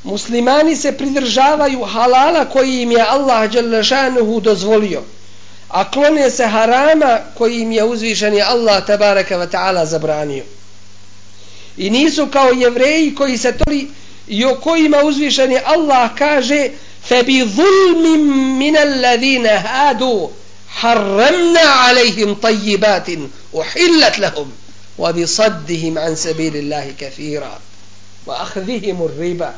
[0.03, 5.03] Muslimani se pridržavaju halala koji im je Allah Đelešanuhu dozvolio,
[5.69, 10.43] a klone se harama koji im je uzvišeni Allah tabaraka wa ta'ala zabranio.
[11.79, 13.87] I nisu kao jevreji koji se toli
[14.27, 16.69] i o kojima uzvišen je Allah kaže
[17.09, 20.27] فبظلم من الذين هادوا
[20.69, 23.07] حرمنا عليهم طيبات
[23.61, 24.51] أحلت لهم
[24.97, 27.59] وبصدهم عن سبيل الله كثيرا
[28.25, 29.53] وأخذهم الربا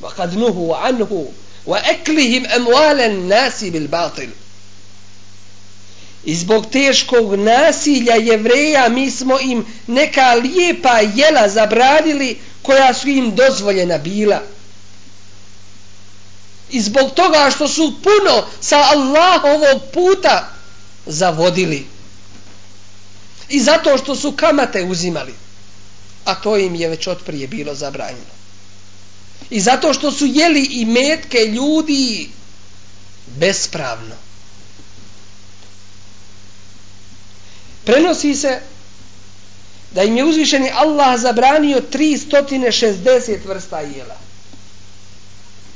[0.00, 1.28] وقد نهوا عنه
[1.66, 4.28] وأكلهم أموال الناس بالباطل
[6.24, 13.34] I zbog teškog nasilja jevreja mi smo im neka lijepa jela zabranili koja su im
[13.34, 14.42] dozvoljena bila.
[16.70, 20.48] I zbog toga što su puno sa Allahovog puta
[21.06, 21.86] zavodili.
[23.48, 25.34] I zato što su kamate uzimali.
[26.24, 28.32] A to im je već otprije bilo zabranjeno.
[29.50, 32.28] I zato što su jeli i metke ljudi
[33.26, 34.14] bespravno.
[37.84, 38.60] Prenosi se
[39.90, 44.22] da im je uzvišeni Allah zabranio 360 vrsta jela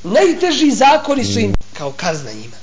[0.07, 2.57] najteži zakoni su im kao kazna njima.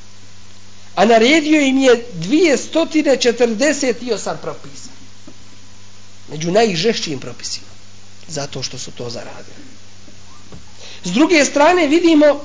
[0.95, 4.89] A naredio im je 248 propisa.
[6.29, 7.67] Među najžešćim propisima.
[8.27, 9.63] Zato što su to zaradili.
[11.04, 12.41] S druge strane vidimo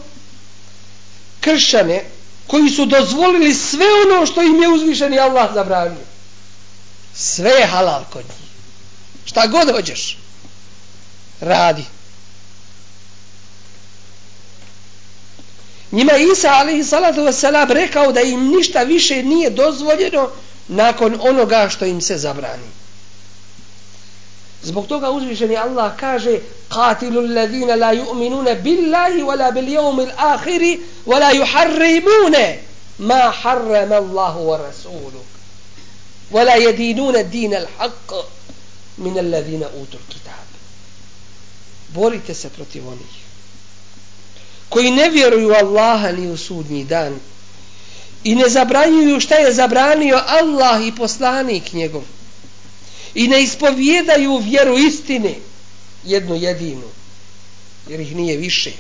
[1.41, 2.05] kršćane
[2.47, 6.05] koji su dozvolili sve ono što im je uzvišeni Allah zabranio
[7.16, 8.50] Sve je halal kod njih.
[9.26, 10.18] Šta god hoćeš.
[11.42, 11.86] Radi.
[15.92, 20.30] Njima Isa alaihi salatu wasalam rekao da im ništa više nije dozvoljeno
[20.68, 22.70] nakon onoga što im se zabrani.
[24.64, 26.40] Zbog toga uzvišeni Allah kaže
[26.74, 32.36] قاتلوا الذين لا يؤمنون بالله ولا باليوم الآخر ولا يحرمون
[33.00, 35.24] ما حرم الله ورسوله
[36.32, 38.14] ولا يدينون الدين الحق
[38.98, 40.44] من الذين أوتوا الكتاب
[41.96, 43.14] borite se protiv onih
[44.70, 47.20] koji ne vjeruju Allaha ni u sudnji dan
[48.24, 52.04] i ne zabranjuju šta je zabranio Allah i poslanik njegov
[53.16, 55.36] i ne ispovjedaju vjeru istine
[56.04, 56.88] jednu jedinu
[57.90, 58.72] jer ih nije više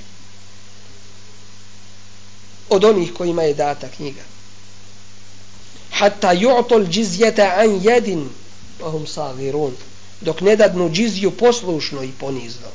[2.70, 4.22] od onih kojima je data knjiga
[5.99, 8.29] hatta yu'tul džizjeta an jedin
[8.81, 9.77] hum savirun
[10.21, 12.69] dok ne dadnu džiziju poslušno i ponizno.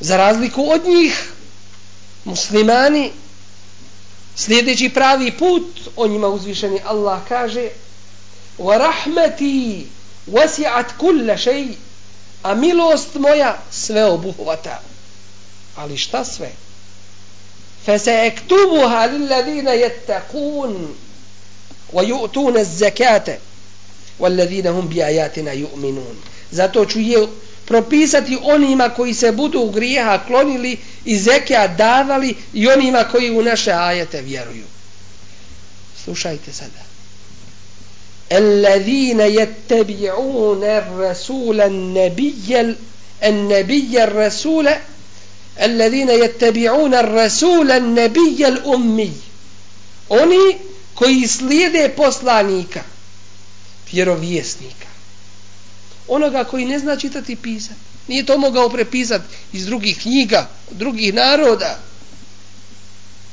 [0.00, 1.32] Za razliku od njih
[2.24, 3.12] muslimani
[4.36, 7.68] slijedeći pravi put o njima uzvišeni Allah kaže
[8.58, 8.92] wa
[10.32, 11.74] وَسِعَتْ كُلَّ شَيْءٍ shay.
[12.42, 14.80] A milost moja sve obuhvata
[15.76, 16.52] ali šta sve?
[17.86, 20.96] فسيكتبها للذين يتقون
[21.92, 23.38] ويؤتون الزكاة
[24.18, 26.16] والذين هم بآياتنا يؤمنون
[26.52, 27.26] zato ću je
[27.66, 33.42] propisati onima koji se budu u grijeha klonili i zekija davali i onima koji u
[33.42, 34.64] naše ajete vjeruju.
[36.04, 36.84] Slušajte sada.
[38.32, 42.74] الذين يتبعون الرسول النبي
[43.24, 44.68] النبي الرسول
[45.61, 49.11] الذين يتبعون الرسول النبي الأمي
[50.09, 50.57] oni
[50.95, 52.81] koji slijede poslanika
[53.91, 54.89] vjerovjesnika
[56.09, 57.79] onoga koji ne zna čitati i pisati.
[58.07, 61.79] Nije to mogao prepisati iz drugih knjiga, drugih naroda.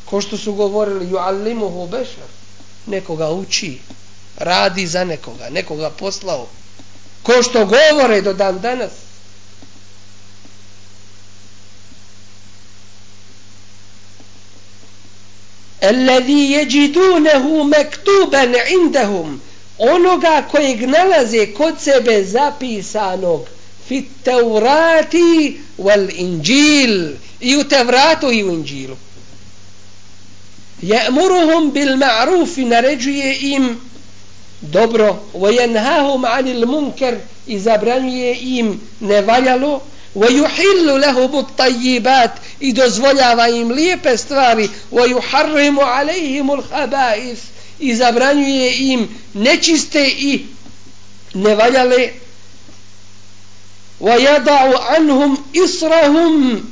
[0.04, 2.28] Ko što su govorili, ju alimuhu bešar,
[2.86, 3.78] nekoga uči,
[4.36, 6.48] radi za nekoga, nekoga poslao.
[7.22, 8.90] Ko što govore do dan danas.
[15.84, 19.40] الذي يجدونه مكتوبا عندهم
[19.78, 23.42] onoga kojeg nalaze kod sebe zapisanog
[23.88, 28.96] fit teurati wal inđil i u tevratu i u inđilu
[30.82, 33.80] je'muruhum bil ma'rufi naređuje im
[34.60, 37.14] dobro vojenhahum anil munker
[37.46, 39.80] i zabranjuje im nevaljalo
[40.14, 47.38] ويحل لهم الطيبات i dozvoljava im lijepe stvari ويحرم عليهم الخبائث
[47.80, 50.46] i zabranjuje im nečiste i
[51.34, 52.12] nevaljale
[54.00, 56.62] wa yada'u anhum israhum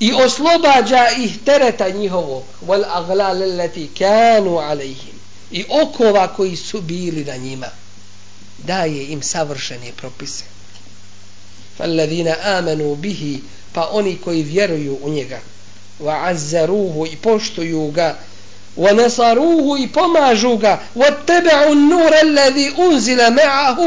[0.00, 5.16] i oslobađa ih tereta njihovog wal aghlal allati kanu alayhim
[5.50, 7.68] i okova koji su bili na njima
[8.58, 10.44] daje im savršene propise
[11.78, 13.40] falladina amanu bihi
[13.72, 15.40] pa oni koji vjeruju u njega
[16.00, 18.18] wa azzaruhu i poštuju ga
[18.76, 23.78] ونصروه يبماجوغا واتبعوا النور الذي أنزل معه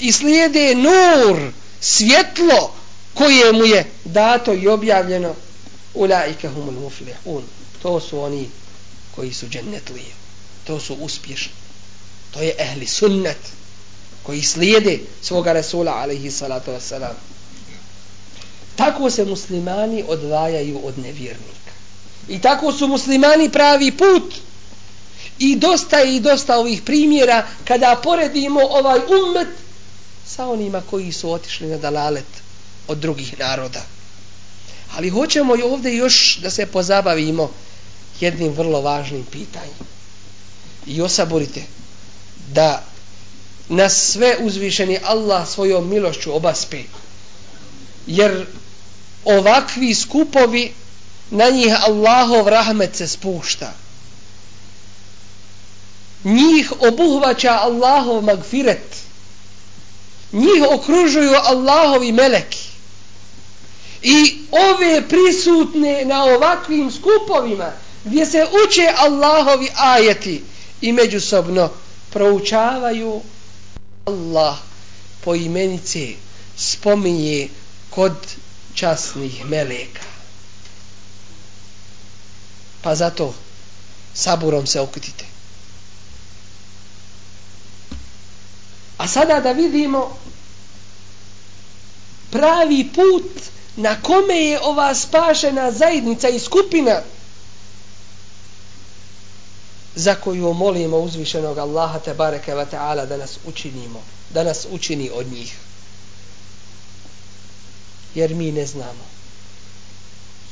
[0.00, 1.52] إسليدي نور
[1.82, 2.70] svjetlo
[3.14, 5.34] koje mu je dato i objavljeno
[5.94, 7.42] ulaika humul muflihun
[7.82, 8.48] to su oni
[9.14, 10.12] koji su džennetlije
[10.66, 11.52] to su uspješni
[12.30, 13.38] to je ehli sunnet
[14.27, 17.15] koji slijede svoga Rasula alaihi salatu wasalam
[18.75, 21.71] tako se muslimani odvajaju od nevjernika
[22.27, 24.33] I tako su muslimani pravi put.
[25.39, 29.47] I dosta je i dosta ovih primjera kada poredimo ovaj ummet
[30.25, 32.25] sa onima koji su otišli na dalalet
[32.87, 33.81] od drugih naroda.
[34.95, 37.51] Ali hoćemo i ovdje još da se pozabavimo
[38.19, 39.87] jednim vrlo važnim pitanjem.
[40.87, 41.63] I osaborite
[42.53, 42.83] da
[43.69, 46.83] na sve uzvišeni Allah svojom milošću obaspe.
[48.07, 48.45] Jer
[49.25, 50.73] ovakvi skupovi
[51.31, 53.73] na njih Allahov rahmet se spušta.
[56.23, 58.95] Njih obuhvaća Allahov magfiret.
[60.31, 62.67] Njih okružuju Allahovi meleki.
[64.01, 67.71] I ove prisutne na ovakvim skupovima
[68.03, 70.43] gdje se uče Allahovi ajeti
[70.81, 71.69] i međusobno
[72.09, 73.21] proučavaju
[74.07, 74.57] Allah
[75.21, 76.15] po imenice
[76.57, 77.49] spominje
[77.89, 78.13] kod
[78.73, 80.01] časnih meleka.
[82.81, 83.33] Pa zato
[84.13, 85.25] saburom se okutite.
[88.97, 90.17] A sada da vidimo
[92.31, 93.31] pravi put
[93.77, 97.01] na kome je ova spašena zajednica i skupina
[99.97, 105.09] za koju molimo uzvišenog Allaha te bareke ve taala da nas učinimo da nas učini
[105.13, 105.55] od njih.
[108.15, 109.07] Jer mi ne znamo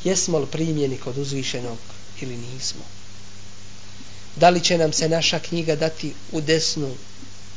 [0.04, 1.78] jesmo li primjeni kod uzvišenog
[2.22, 2.82] ili nismo.
[4.36, 6.92] Da li će nam se naša knjiga dati u desnu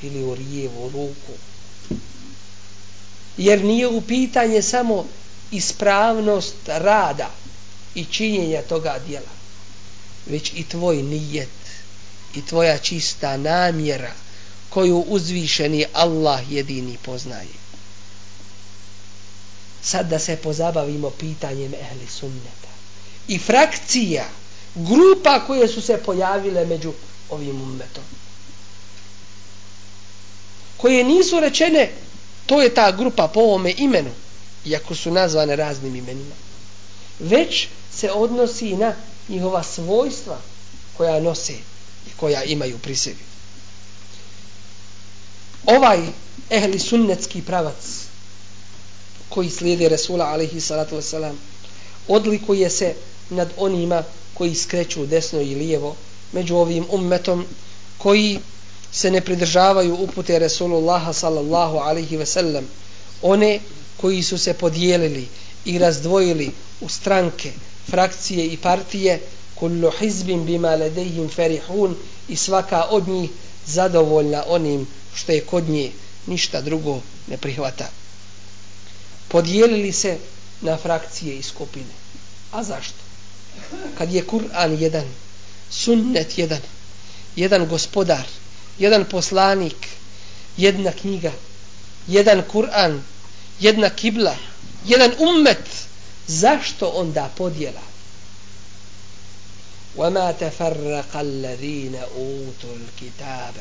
[0.03, 1.33] ili u lijevu ruku?
[3.37, 5.07] Jer nije u pitanje samo
[5.51, 7.31] ispravnost rada
[7.95, 9.39] i činjenja toga dijela
[10.27, 11.49] već i tvoj nijet
[12.39, 14.13] i tvoja čista namjera
[14.71, 17.59] koju uzvišeni Allah jedini poznaje.
[19.83, 22.69] Sad da se pozabavimo pitanjem ehli sunneta.
[23.29, 24.25] I frakcija
[24.75, 26.93] grupa koje su se pojavile među
[27.31, 28.05] ovim ummetom.
[30.77, 31.91] Koje nisu rečene
[32.47, 34.11] to je ta grupa po ovome imenu
[34.65, 36.35] iako su nazvane raznim imenima.
[37.19, 38.95] Već se odnosi na
[39.29, 40.39] njihova svojstva
[40.97, 41.55] koja nose
[42.09, 43.25] i koja imaju pri sebi.
[45.67, 45.99] Ovaj
[46.51, 47.75] ehli sunnetski pravac
[49.29, 51.35] koji slijede Resula alaihi salatu wasalam
[52.09, 52.95] odlikuje se
[53.31, 54.03] nad onima
[54.35, 55.97] koji skreću desno i lijevo
[56.33, 57.47] među ovim ummetom
[57.99, 58.39] koji
[58.93, 62.63] se ne pridržavaju upute Resulullaha sallallahu alaihi wasallam
[63.23, 63.61] one
[63.97, 65.29] koji su se podijelili
[65.65, 66.51] i razdvojili
[66.81, 67.53] u stranke,
[67.91, 69.21] frakcije i partije
[69.59, 71.97] kullu hizbin bima ladejhim ferihun
[72.29, 73.31] i svaka od njih
[73.67, 75.93] zadovoljna onim što je kod nje
[76.27, 77.91] ništa drugo ne prihvata
[79.29, 80.19] podijelili se
[80.61, 81.95] na frakcije i skupine.
[82.53, 83.03] A zašto?
[83.99, 85.05] Kad je Kur'an jedan,
[85.71, 86.61] sunnet jedan,
[87.37, 88.25] jedan gospodar,
[88.79, 89.87] jedan poslanik,
[90.57, 91.33] jedna knjiga,
[92.07, 93.01] jedan Kur'an,
[93.61, 94.37] jedna kibla,
[94.87, 95.65] jedan ummet,
[96.27, 97.83] zašto onda podjela?
[99.96, 103.54] وما تفرق الذين أوتوا الكتاب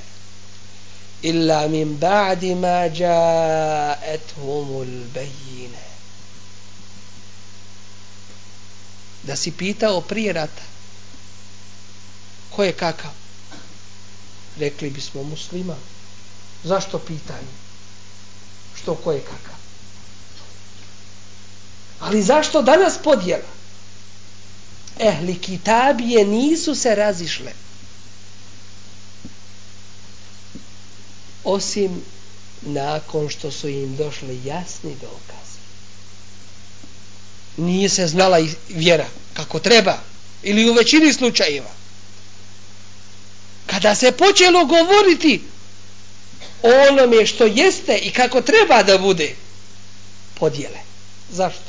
[1.24, 5.82] إلا من بعد ما جاءتهم البينة
[9.24, 10.62] da si pitao prije rata
[12.50, 13.10] ko je kakav
[14.58, 15.76] rekli bismo muslima
[16.64, 17.52] zašto pitanje
[18.82, 19.56] što ko je kakav
[22.00, 23.55] ali zašto danas podjela
[24.99, 27.51] Ehli kitabije nisu se razišle
[31.47, 32.01] osim
[32.61, 35.57] nakon što su im došli jasni dokazi.
[37.57, 38.39] Nije se znala
[38.69, 39.97] vjera kako treba
[40.43, 41.71] ili u većini slučajeva.
[43.65, 45.41] Kada se počelo govoriti
[46.63, 49.35] o onome što jeste i kako treba da bude
[50.39, 50.79] podjele.
[51.31, 51.66] Zašto?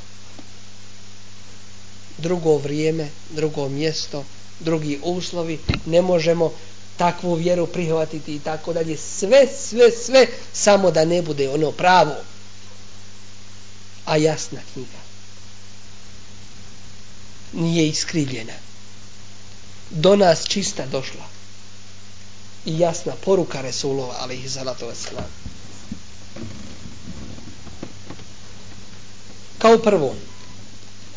[2.18, 4.24] Drugo vrijeme, drugo mjesto,
[4.60, 6.52] drugi uslovi, ne možemo
[6.96, 8.96] takvu vjeru prihvatiti i tako dalje.
[8.96, 12.14] Sve, sve, sve, samo da ne bude ono pravo.
[14.04, 14.98] A jasna knjiga.
[17.52, 18.52] Nije iskrivljena.
[19.90, 21.24] Do nas čista došla.
[22.64, 24.92] I jasna poruka Resulova, ali ih zalato.
[29.58, 30.14] Kao prvo,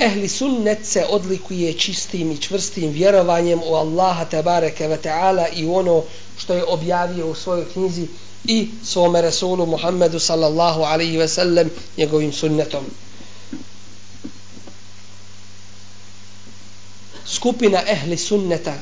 [0.02, 6.04] ehli sunnet se odlikuje čistim i čvrstim vjerovanjem u Allaha tabareke ve ta'ala i ono
[6.38, 8.08] što je objavio u svojoj knjizi
[8.46, 12.86] i svome Resulu Muhammedu sallallahu alaihi ve sellem njegovim sunnetom.
[17.26, 18.74] Skupina ehli sunneta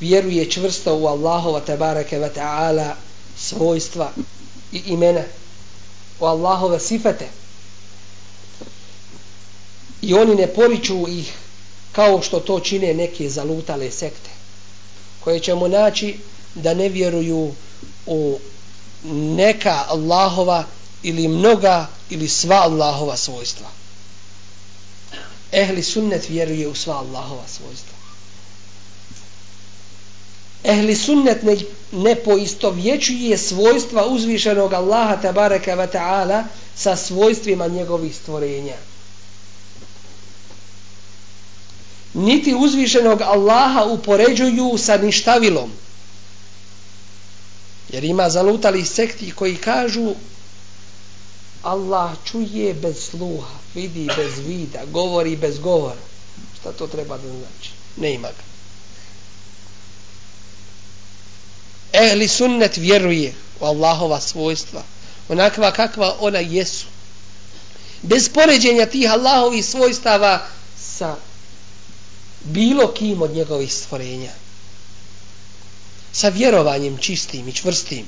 [0.00, 2.94] vjeruje čvrsto u Allahova tabareke ve ta'ala
[3.36, 4.12] svojstva
[4.72, 5.22] i imena
[6.20, 7.28] u Allahove sifete
[10.02, 11.32] i oni ne poriču ih
[11.92, 14.30] kao što to čine neke zalutale sekte
[15.20, 16.16] koje ćemo naći
[16.54, 17.52] da ne vjeruju
[18.06, 18.38] u
[19.12, 20.64] neka Allahova
[21.02, 23.66] ili mnoga ili sva Allahova svojstva.
[25.52, 27.96] Ehli sunnet vjeruje u sva Allahova svojstva.
[30.64, 31.56] Ehli sunnet ne,
[31.92, 36.44] ne poisto vječuje svojstva uzvišenog Allaha tabaraka wa ta'ala
[36.76, 38.76] sa svojstvima njegovih stvorenja.
[42.16, 45.70] Niti uzvišenog Allaha upoređuju sa ništavilom.
[47.88, 50.14] Jer ima zalutali sekti koji kažu
[51.62, 56.00] Allah čuje bez sluha, vidi bez vida, govori bez govora.
[56.60, 57.70] Šta to treba da znači?
[57.96, 58.44] Ne ima ga.
[61.92, 64.82] Ehli sunnet vjeruje u Allahova svojstva,
[65.28, 66.86] onakva kakva ona jesu.
[68.02, 70.46] Bez poređenja tih Allahovih svojstava
[70.78, 71.16] sa
[72.46, 74.32] bilo kim od njegovih stvorenja.
[76.16, 78.06] sa vjerovanjem čistim i čvrstim.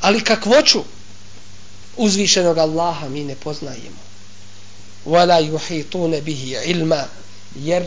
[0.00, 0.82] Ali kakvoću
[1.96, 4.02] uzvišenog Allaha mi ne poznajemo.
[5.06, 7.04] Wala يُحِيطُونَ bihi ilma
[7.54, 7.86] jer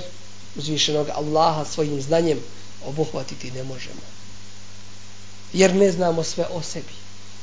[0.55, 2.39] uzvišenog Allaha svojim znanjem
[2.85, 4.01] obuhvatiti ne možemo.
[5.53, 6.93] Jer ne znamo sve o sebi.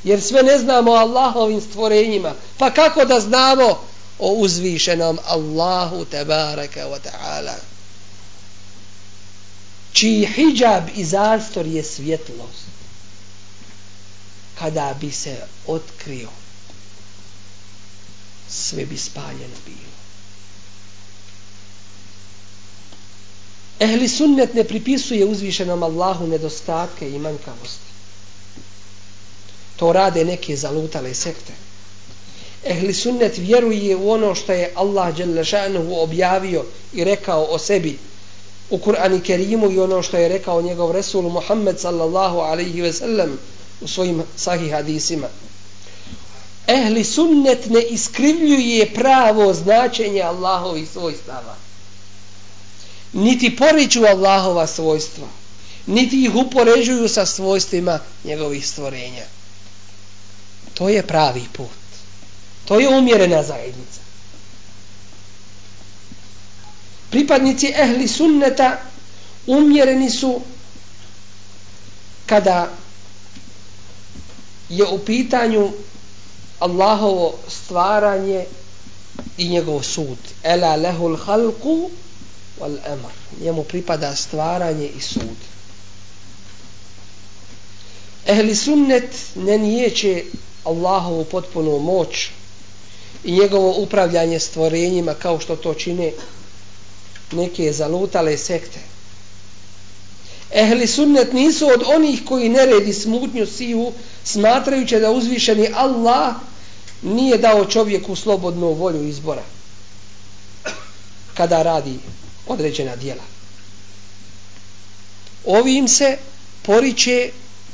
[0.05, 2.35] Jer sve ne znamo o Allahovim stvorenjima.
[2.59, 3.90] Pa kako da znamo
[4.21, 7.57] o uzvišenom Allahu tebareka wa ta'ala?
[9.93, 12.71] Čiji hijab i zastor je svjetlost.
[14.59, 16.29] Kada bi se otkrio,
[18.49, 19.91] sve bi spaljeno bilo.
[23.81, 27.91] Ehli sunnet ne pripisuje uzvišenom Allahu nedostatke i manjkavosti.
[29.77, 31.53] To rade neke zalutale sekte.
[32.65, 37.99] Ehli sunnet vjeruje u ono što je Allah Đelešanuhu objavio i rekao o sebi
[38.71, 43.39] u Kur'ani Kerimu i ono što je rekao njegov Resul Muhammed sallallahu alaihi ve sellem
[43.81, 45.29] u svojim sahih hadisima.
[46.67, 51.57] Ehli sunnet ne iskrivljuje pravo značenje Allahovih svojstava
[53.13, 55.29] niti poriču Allahova svojstva,
[55.87, 59.25] niti ih upoređuju sa svojstvima njegovih stvorenja.
[60.75, 61.69] To je pravi put.
[62.65, 64.01] To je umjerena zajednica.
[67.11, 68.79] Pripadnici ehli sunneta
[69.47, 70.41] umjereni su
[72.27, 72.71] kada
[74.69, 75.71] je u pitanju
[76.59, 78.45] Allahovo stvaranje
[79.39, 80.19] i njegov sud.
[80.43, 81.91] Ela lehul halku
[82.61, 85.37] wal amr njemu pripada stvaranje i sud
[88.27, 90.25] ehli sunnet ne nijeće
[90.65, 92.29] Allahovu potpunu moć
[93.25, 96.13] i njegovo upravljanje stvorenjima kao što to čine
[97.33, 98.81] neke zalutale sekte
[100.51, 103.93] ehli sunnet nisu od onih koji neredi smutnju siju
[104.25, 106.35] smatrajući da uzvišeni Allah
[107.03, 109.43] nije dao čovjeku slobodnu volju izbora
[111.35, 111.99] kada radi
[112.47, 113.23] određena dijela.
[115.45, 116.19] Ovim se
[116.63, 117.31] poriče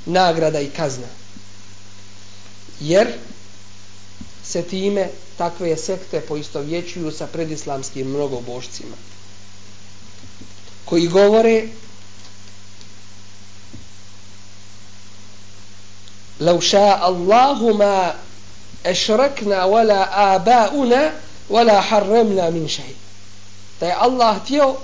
[0.07, 1.07] nagrada i kazna.
[2.81, 3.09] Jer
[4.46, 8.96] se time takve sekte poistovjećuju sa predislamskim mnogobošcima
[10.86, 11.68] koji govore
[16.42, 18.16] لو شاء الله ما
[18.86, 21.14] أشركنا ولا آباؤنا
[21.50, 22.96] ولا حرمنا من شيء
[23.82, 24.76] da je Allah htio,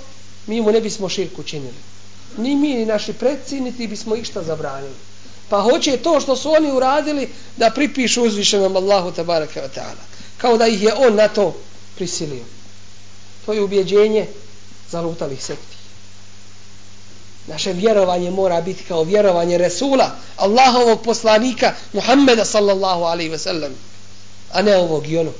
[0.46, 1.74] mi mu ne bismo širku činili.
[2.36, 4.94] Ni mi, ni naši predci, niti bismo išta zabranili.
[5.53, 10.03] Pa hoće to što su oni uradili da pripišu uzvišenom Allahu tabaraka wa ta'ala.
[10.37, 11.55] Kao da ih je on na to
[11.95, 12.43] prisilio.
[13.45, 14.27] To je ubjeđenje
[14.89, 15.75] zalutalih sekti.
[17.47, 23.75] Naše vjerovanje mora biti kao vjerovanje Resula, Allahovog poslanika, Muhammeda sallallahu alaihi ve sellem,
[24.51, 25.35] a ne ovog i onog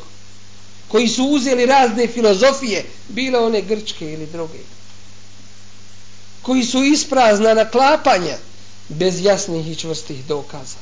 [0.88, 4.59] koji su uzeli razne filozofije, bile one grčke ili druge,
[6.41, 8.38] koji su isprazna naklapanja
[8.89, 10.77] bez jasnih i čvrstih dokaza.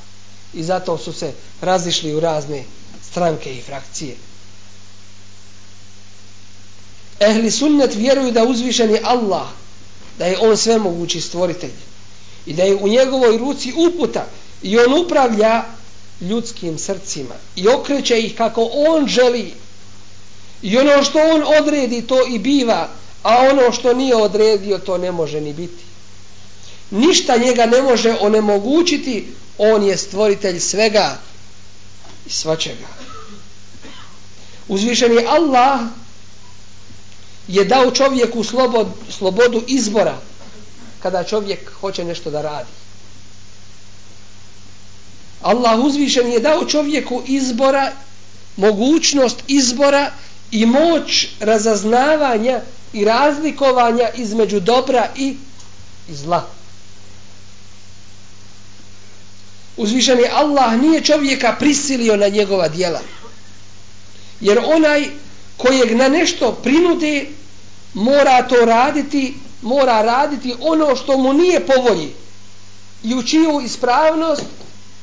[0.53, 2.63] I zato su se razišli u razne
[3.11, 4.15] stranke i frakcije.
[7.19, 9.47] Ehli sunnet vjeruju da uzvišeni Allah,
[10.17, 11.73] da je on svemogući stvoritelj
[12.45, 14.25] i da je u njegovoj ruci uputa
[14.63, 15.63] i on upravlja
[16.21, 19.53] ljudskim srcima i okreće ih kako on želi
[20.61, 22.89] I ono što on odredi to i biva,
[23.23, 25.83] a ono što nije odredio to ne može ni biti.
[26.91, 29.27] Ništa njega ne može onemogućiti,
[29.57, 31.17] on je stvoritelj svega
[32.25, 32.87] i svačega.
[34.67, 35.79] Uzvišeni Allah
[37.47, 40.17] je dao čovjeku slobod, slobodu izbora
[40.99, 42.69] kada čovjek hoće nešto da radi.
[45.41, 47.91] Allah uzvišen je dao čovjeku izbora,
[48.57, 50.11] mogućnost izbora
[50.51, 52.61] i moć razaznavanja
[52.93, 55.35] i razlikovanja između dobra i
[56.09, 56.60] zla.
[59.77, 63.01] Uzvišeni Allah nije čovjeka prisilio na njegova dijela.
[64.41, 65.09] Jer onaj
[65.57, 67.25] kojeg na nešto prinude
[67.93, 72.11] mora to raditi, mora raditi ono što mu nije po volji
[73.03, 74.43] i u čiju ispravnost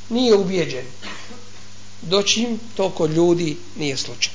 [0.09, 0.85] nije ubijeđen.
[2.03, 4.33] Doćim to kod ljudi nije slučaj.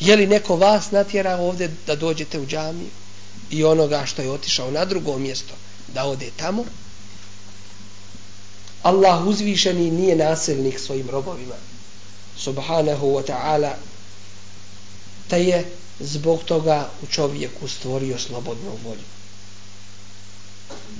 [0.00, 2.90] Je li neko vas natjera ovdje da dođete u džamiju
[3.50, 5.54] i onoga što je otišao na drugo mjesto
[5.94, 6.64] da ode tamo?
[8.82, 11.54] Allah uzvišeni nije nasilnik svojim robovima.
[12.36, 13.72] Subhanahu wa ta'ala
[15.28, 15.70] te je
[16.00, 19.08] zbog toga u čovjeku stvorio slobodnu volju.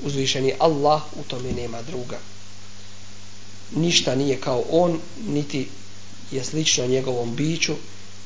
[0.04, 2.18] uzvišeni Allah u tome nema druga
[3.76, 5.68] ništa nije kao on niti
[6.30, 7.74] je slično njegovom biću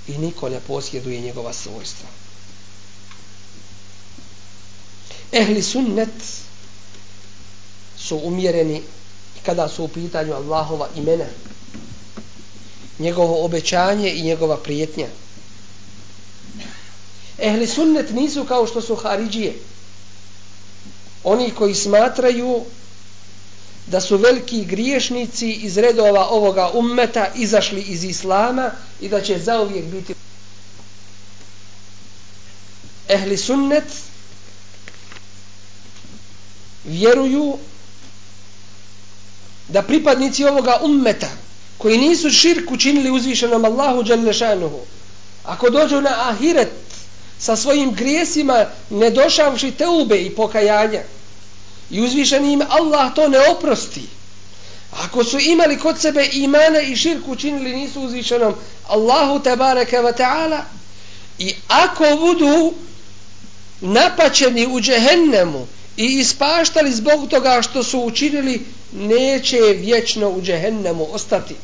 [0.08, 2.08] i niko ne posjeduje njegova svojstva
[5.32, 6.10] ehli sunnet
[7.98, 8.82] su umjereni
[9.46, 11.24] kada su u pitanju Allahova imena
[12.98, 15.06] njegovo obećanje i njegova prijetnja.
[17.38, 19.54] Ehli sunnet nisu kao što su haridžije.
[21.24, 22.64] Oni koji smatraju
[23.86, 28.70] da su veliki griješnici iz redova ovoga ummeta izašli iz islama
[29.00, 30.14] i da će zauvijek biti
[33.08, 33.84] ehli sunnet
[36.84, 37.58] vjeruju
[39.72, 41.28] da pripadnici ovoga ummeta
[41.78, 44.80] koji nisu širk učinili uzvišenom Allahu Đalešanuhu
[45.44, 46.72] ako dođu na ahiret
[47.38, 51.02] sa svojim grijesima ne došavši teube i pokajanja
[51.90, 54.02] i uzvišeni im Allah to ne oprosti
[54.92, 58.54] ako su imali kod sebe imana i širk učinili nisu uzvišenom
[58.88, 60.60] Allahu tebareke wa ta'ala
[61.38, 62.74] i ako budu
[63.80, 65.66] napačeni u džehennemu
[65.96, 71.54] i ispaštali zbog toga što su učinili neće vječno u džehennemu ostati.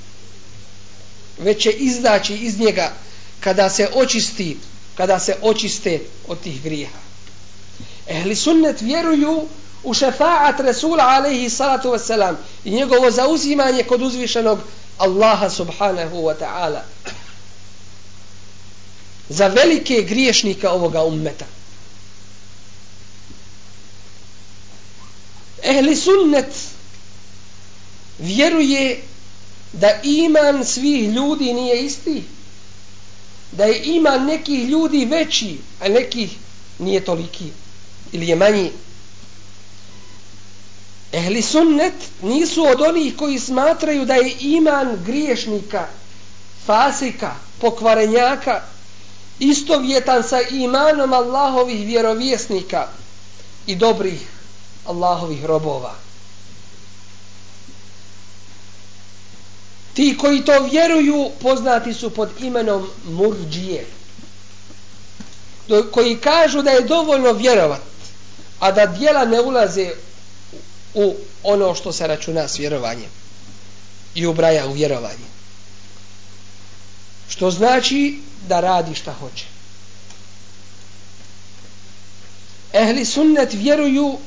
[1.39, 2.93] Već će izdaći iz njega
[3.41, 4.57] kada se očisti
[4.95, 6.99] kada se očiste od tih grijeha.
[8.09, 9.49] Ehli sunnet vjeruju
[9.83, 14.59] u šefaat Resula alaihi salatu wasalam i njegovo zauzimanje kod uzvišenog
[14.99, 16.81] Allaha subhanahu wa ta'ala
[19.29, 21.45] za velike griješnika ovoga ummeta.
[25.69, 26.55] Ehli sunnet
[28.19, 29.03] vjeruje
[29.73, 32.23] da iman svih ljudi nije isti
[33.53, 36.37] da je iman nekih ljudi veći a nekih
[36.79, 37.51] nije toliki
[38.13, 38.71] ili je manji.
[41.13, 45.87] Ehli sunnet nisu od onih koji smatraju da je iman griješnika
[46.67, 48.63] fasika, pokvarenjaka
[49.39, 52.89] istovjetan sa imanom Allahovih vjerovjesnika
[53.67, 54.38] i dobrih.
[54.89, 55.95] Allahovih robova.
[59.95, 63.87] Ti koji to vjeruju poznati su pod imenom murđije.
[65.93, 67.81] Koji kažu da je dovoljno vjerovat,
[68.59, 69.91] a da dijela ne ulaze
[70.95, 73.11] u ono što se računa s vjerovanjem
[74.15, 75.29] i ubraja u vjerovanje.
[77.29, 79.45] Što znači da radi šta hoće.
[82.73, 84.19] Ehli sunnet vjeruju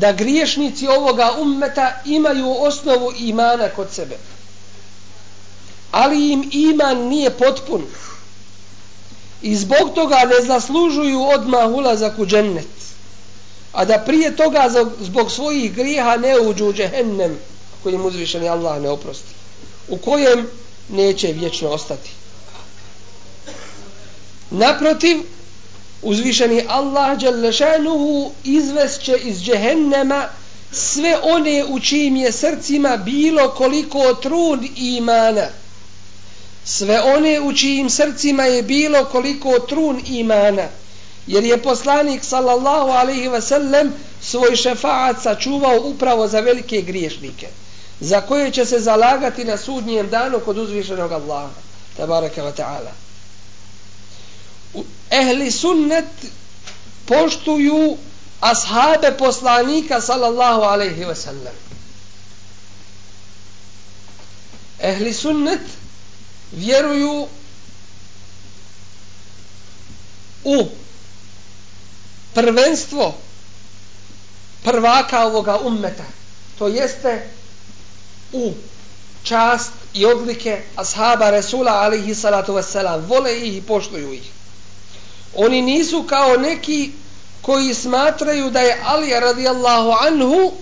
[0.00, 4.16] da griješnici ovoga ummeta imaju osnovu imana kod sebe.
[5.90, 7.82] Ali im iman nije potpun.
[9.42, 12.66] I zbog toga ne zaslužuju odmah ulazak u džennet.
[13.72, 14.70] A da prije toga
[15.00, 17.38] zbog svojih grijeha ne uđu u džehennem
[17.82, 19.34] kojim uzvišeni Allah ne oprosti.
[19.88, 20.46] U kojem
[20.88, 22.10] neće vječno ostati.
[24.50, 25.16] Naprotiv,
[26.04, 30.28] uzvišeni Allah Đalešanuhu izvesće iz džehennema
[30.72, 35.46] sve one u čijim je srcima bilo koliko trun imana.
[36.64, 40.68] Sve one u čijim srcima je bilo koliko trun imana.
[41.26, 43.92] Jer je poslanik sallallahu alaihi ve sellem
[44.22, 47.48] svoj šefaat sačuvao upravo za velike griješnike.
[48.00, 51.50] Za koje će se zalagati na sudnjem danu kod uzvišenog Allaha.
[51.96, 53.04] Tabaraka wa ta'ala
[55.10, 56.04] ehli sunnet
[57.06, 57.96] poštuju
[58.40, 61.54] ashabe poslanika sallallahu alaihi ve sellem.
[64.80, 65.60] Ehli sunnet
[66.52, 67.28] vjeruju
[70.44, 70.68] u
[72.34, 73.14] prvenstvo
[74.64, 76.04] prvaka ovoga ummeta.
[76.58, 77.28] To jeste
[78.32, 78.52] u
[79.22, 83.06] čast i odlike ashaba Resula alaihi salatu wasalam.
[83.08, 84.30] Vole ih i poštuju ih.
[85.34, 86.90] Oni nisu kao neki
[87.42, 90.52] koji smatraju da je Ali radijallahu anhu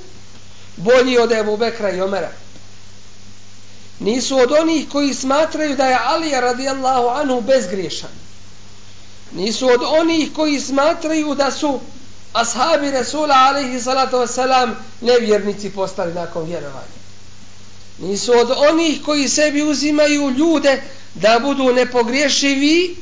[0.77, 2.31] bolji od Ebu Bekra i Omera.
[3.99, 8.11] Nisu od onih koji smatraju da je Ali radijallahu anhu bezgriješan.
[9.33, 11.81] Nisu od onih koji smatraju da su
[12.33, 14.71] ashabi Resula alaihi salatu wasalam
[15.01, 17.03] nevjernici postali nakon vjerovanja.
[17.99, 20.83] Nisu od onih koji sebi uzimaju ljude
[21.15, 22.97] da budu nepogriješivi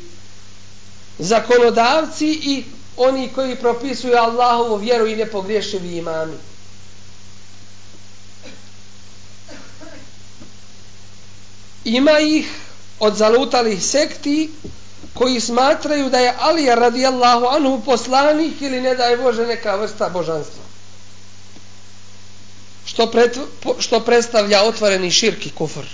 [1.21, 2.65] zakonodavci i
[2.97, 6.37] oni koji propisuju Allahovu vjeru i nepogriješivi imami.
[11.85, 12.49] Ima ih
[12.99, 14.51] od zalutalih sekti
[15.15, 20.63] koji smatraju da je Ali radijallahu anhu poslanik ili ne daje Bože neka vrsta božanstva.
[22.87, 23.39] Što, pret,
[23.79, 25.87] što predstavlja otvoreni širki kufr.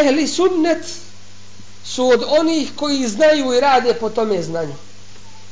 [0.00, 0.86] Ehli sunnet
[1.84, 4.74] su od onih koji znaju i rade po tome znanju.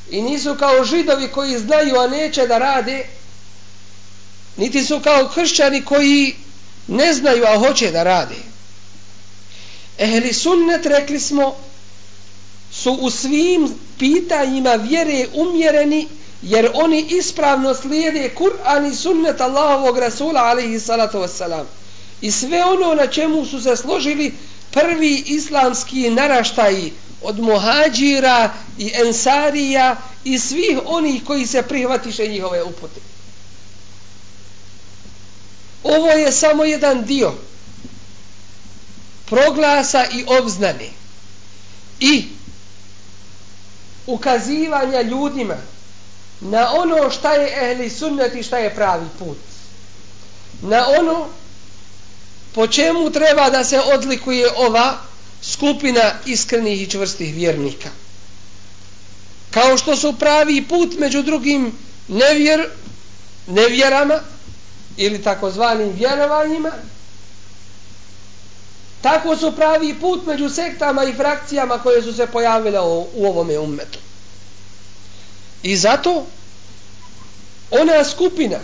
[0.09, 3.05] I nisu kao židovi koji znaju, a neće da rade,
[4.57, 6.35] niti su kao kršćani koji
[6.87, 8.35] ne znaju, a hoće da rade.
[9.97, 11.55] Ehli sunnet, rekli smo,
[12.71, 16.07] su u svim pitanjima vjere umjereni,
[16.41, 21.80] jer oni ispravno slijede Kur'an i sunnet Allahovog Rasula, alaihi salatu wassalamu.
[22.21, 24.33] I sve ono na čemu su se složili
[24.71, 33.01] prvi islamski naraštaji od muhađira i ensarija i svih onih koji se prihvatiše njihove upute.
[35.83, 37.33] Ovo je samo jedan dio
[39.25, 40.89] proglasa i obznane
[41.99, 42.25] i
[44.07, 45.55] ukazivanja ljudima
[46.41, 49.37] na ono šta je ehli sunnet i šta je pravi put.
[50.61, 51.27] Na ono
[52.53, 54.97] po čemu treba da se odlikuje ova
[55.41, 57.89] skupina iskrenih i čvrstih vjernika.
[59.51, 61.71] Kao što su pravi put među drugim
[62.07, 62.69] nevjer,
[63.47, 64.19] nevjerama
[64.97, 66.71] ili takozvanim vjerovanjima,
[69.01, 73.99] tako su pravi put među sektama i frakcijama koje su se pojavile u, ovome ummetu.
[75.63, 76.25] I zato
[77.71, 78.59] ona skupina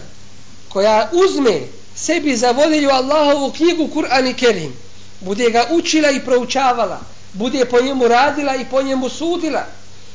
[0.69, 4.73] koja uzme sebi za vodilju Allahovu knjigu Kur'an i Kerim,
[5.21, 6.99] bude ga učila i proučavala,
[7.33, 9.65] bude po njemu radila i po njemu sudila,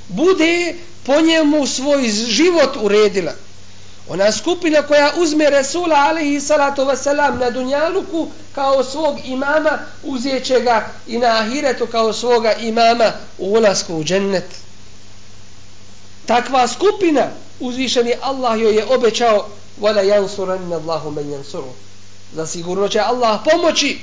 [0.09, 0.75] bude
[1.07, 3.33] po njemu svoj život uredila.
[4.09, 10.89] Ona skupina koja uzme Resula alaihi salatu wasalam na Dunjaluku kao svog imama, uzjeće ga
[11.07, 14.45] i na Ahiretu kao svoga imama u ulasku u džennet.
[16.27, 17.29] Takva skupina
[17.63, 19.49] uzvišeni Allah joj je obećao
[19.81, 21.63] wala يَنْصُرَنَّ Allahu man يَنْصُرُ
[22.35, 23.99] Za sigurno će Allah pomoći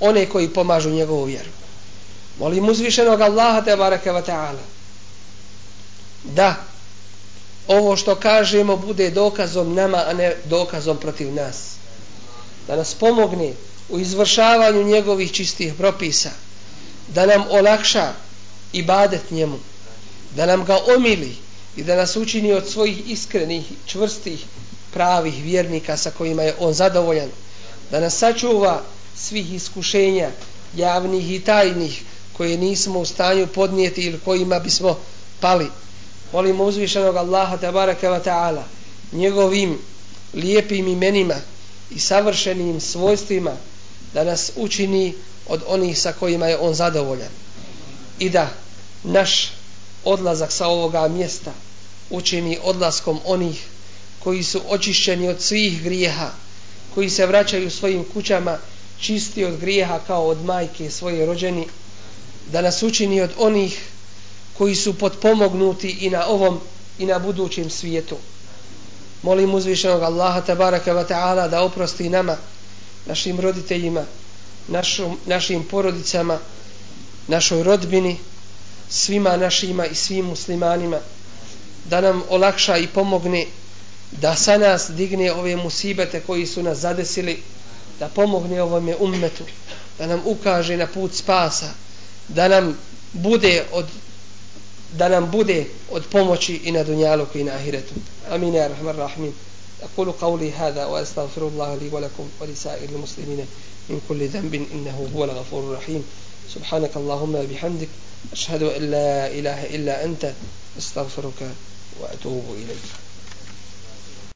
[0.00, 1.50] one koji pomažu njegovu vjeru.
[2.38, 4.60] Molim uzvišenog Allaha te bareke ve taala
[6.24, 6.54] da
[7.68, 11.56] ovo što kažemo bude dokazom nama, a ne dokazom protiv nas.
[12.66, 13.52] Da nas pomogne
[13.88, 16.30] u izvršavanju njegovih čistih propisa.
[17.08, 18.12] Da nam olakša
[18.72, 19.58] ibadet njemu.
[20.36, 21.36] Da nam ga omili
[21.76, 24.44] i da nas učini od svojih iskrenih, čvrstih,
[24.92, 27.28] pravih vjernika sa kojima je on zadovoljan.
[27.90, 28.82] Da nas sačuva
[29.16, 30.30] svih iskušenja,
[30.76, 32.02] javnih i tajnih,
[32.36, 34.98] koje nismo u stanju podnijeti ili kojima bismo
[35.40, 35.66] pali
[36.32, 38.62] molimo uzvišenog Allaha tabaraka wa ta'ala
[39.12, 39.78] njegovim
[40.34, 41.34] lijepim imenima
[41.90, 43.52] i savršenim svojstvima
[44.14, 45.14] da nas učini
[45.48, 47.28] od onih sa kojima je on zadovoljan
[48.18, 48.48] i da
[49.04, 49.52] naš
[50.04, 51.52] odlazak sa ovoga mjesta
[52.10, 53.66] učini odlaskom onih
[54.18, 56.30] koji su očišćeni od svih grijeha
[56.94, 58.58] koji se vraćaju svojim kućama
[59.00, 61.66] čisti od grijeha kao od majke svoje rođeni
[62.52, 63.80] da nas učini od onih
[64.58, 66.60] koji su potpomognuti i na ovom
[66.98, 68.16] i na budućem svijetu.
[69.22, 72.36] Molim uzvišenog Allaha tabaraka wa ta'ala da oprosti nama,
[73.06, 74.04] našim roditeljima,
[74.68, 76.38] našom, našim porodicama,
[77.28, 78.16] našoj rodbini,
[78.88, 80.98] svima našima i svim muslimanima,
[81.85, 83.45] da nam olakša i pomogne
[84.11, 87.43] da sa nas digne ove musibete koji su nas zadesili,
[87.99, 89.43] da pomogne ovome ummetu,
[89.97, 91.73] da nam ukaže na put spasa,
[92.27, 92.77] da nam
[93.13, 93.85] bude od
[94.97, 97.93] da nam bude od pomoći i na dunjalu i na ahiretu.
[98.29, 99.33] Amin ya rahman rahim.
[99.81, 103.45] أقول قولي هذا وأستغفر الله لي ولكم ولسائر المسلمين
[103.89, 106.03] من كل ذنب إنه هو الغفور الرحيم
[106.53, 107.87] سبحانك اللهم بحمدك
[108.31, 110.33] أشهد أن لا إله إلا أنت
[110.77, 111.49] أستغفرك
[112.00, 113.05] وأتوب إليه.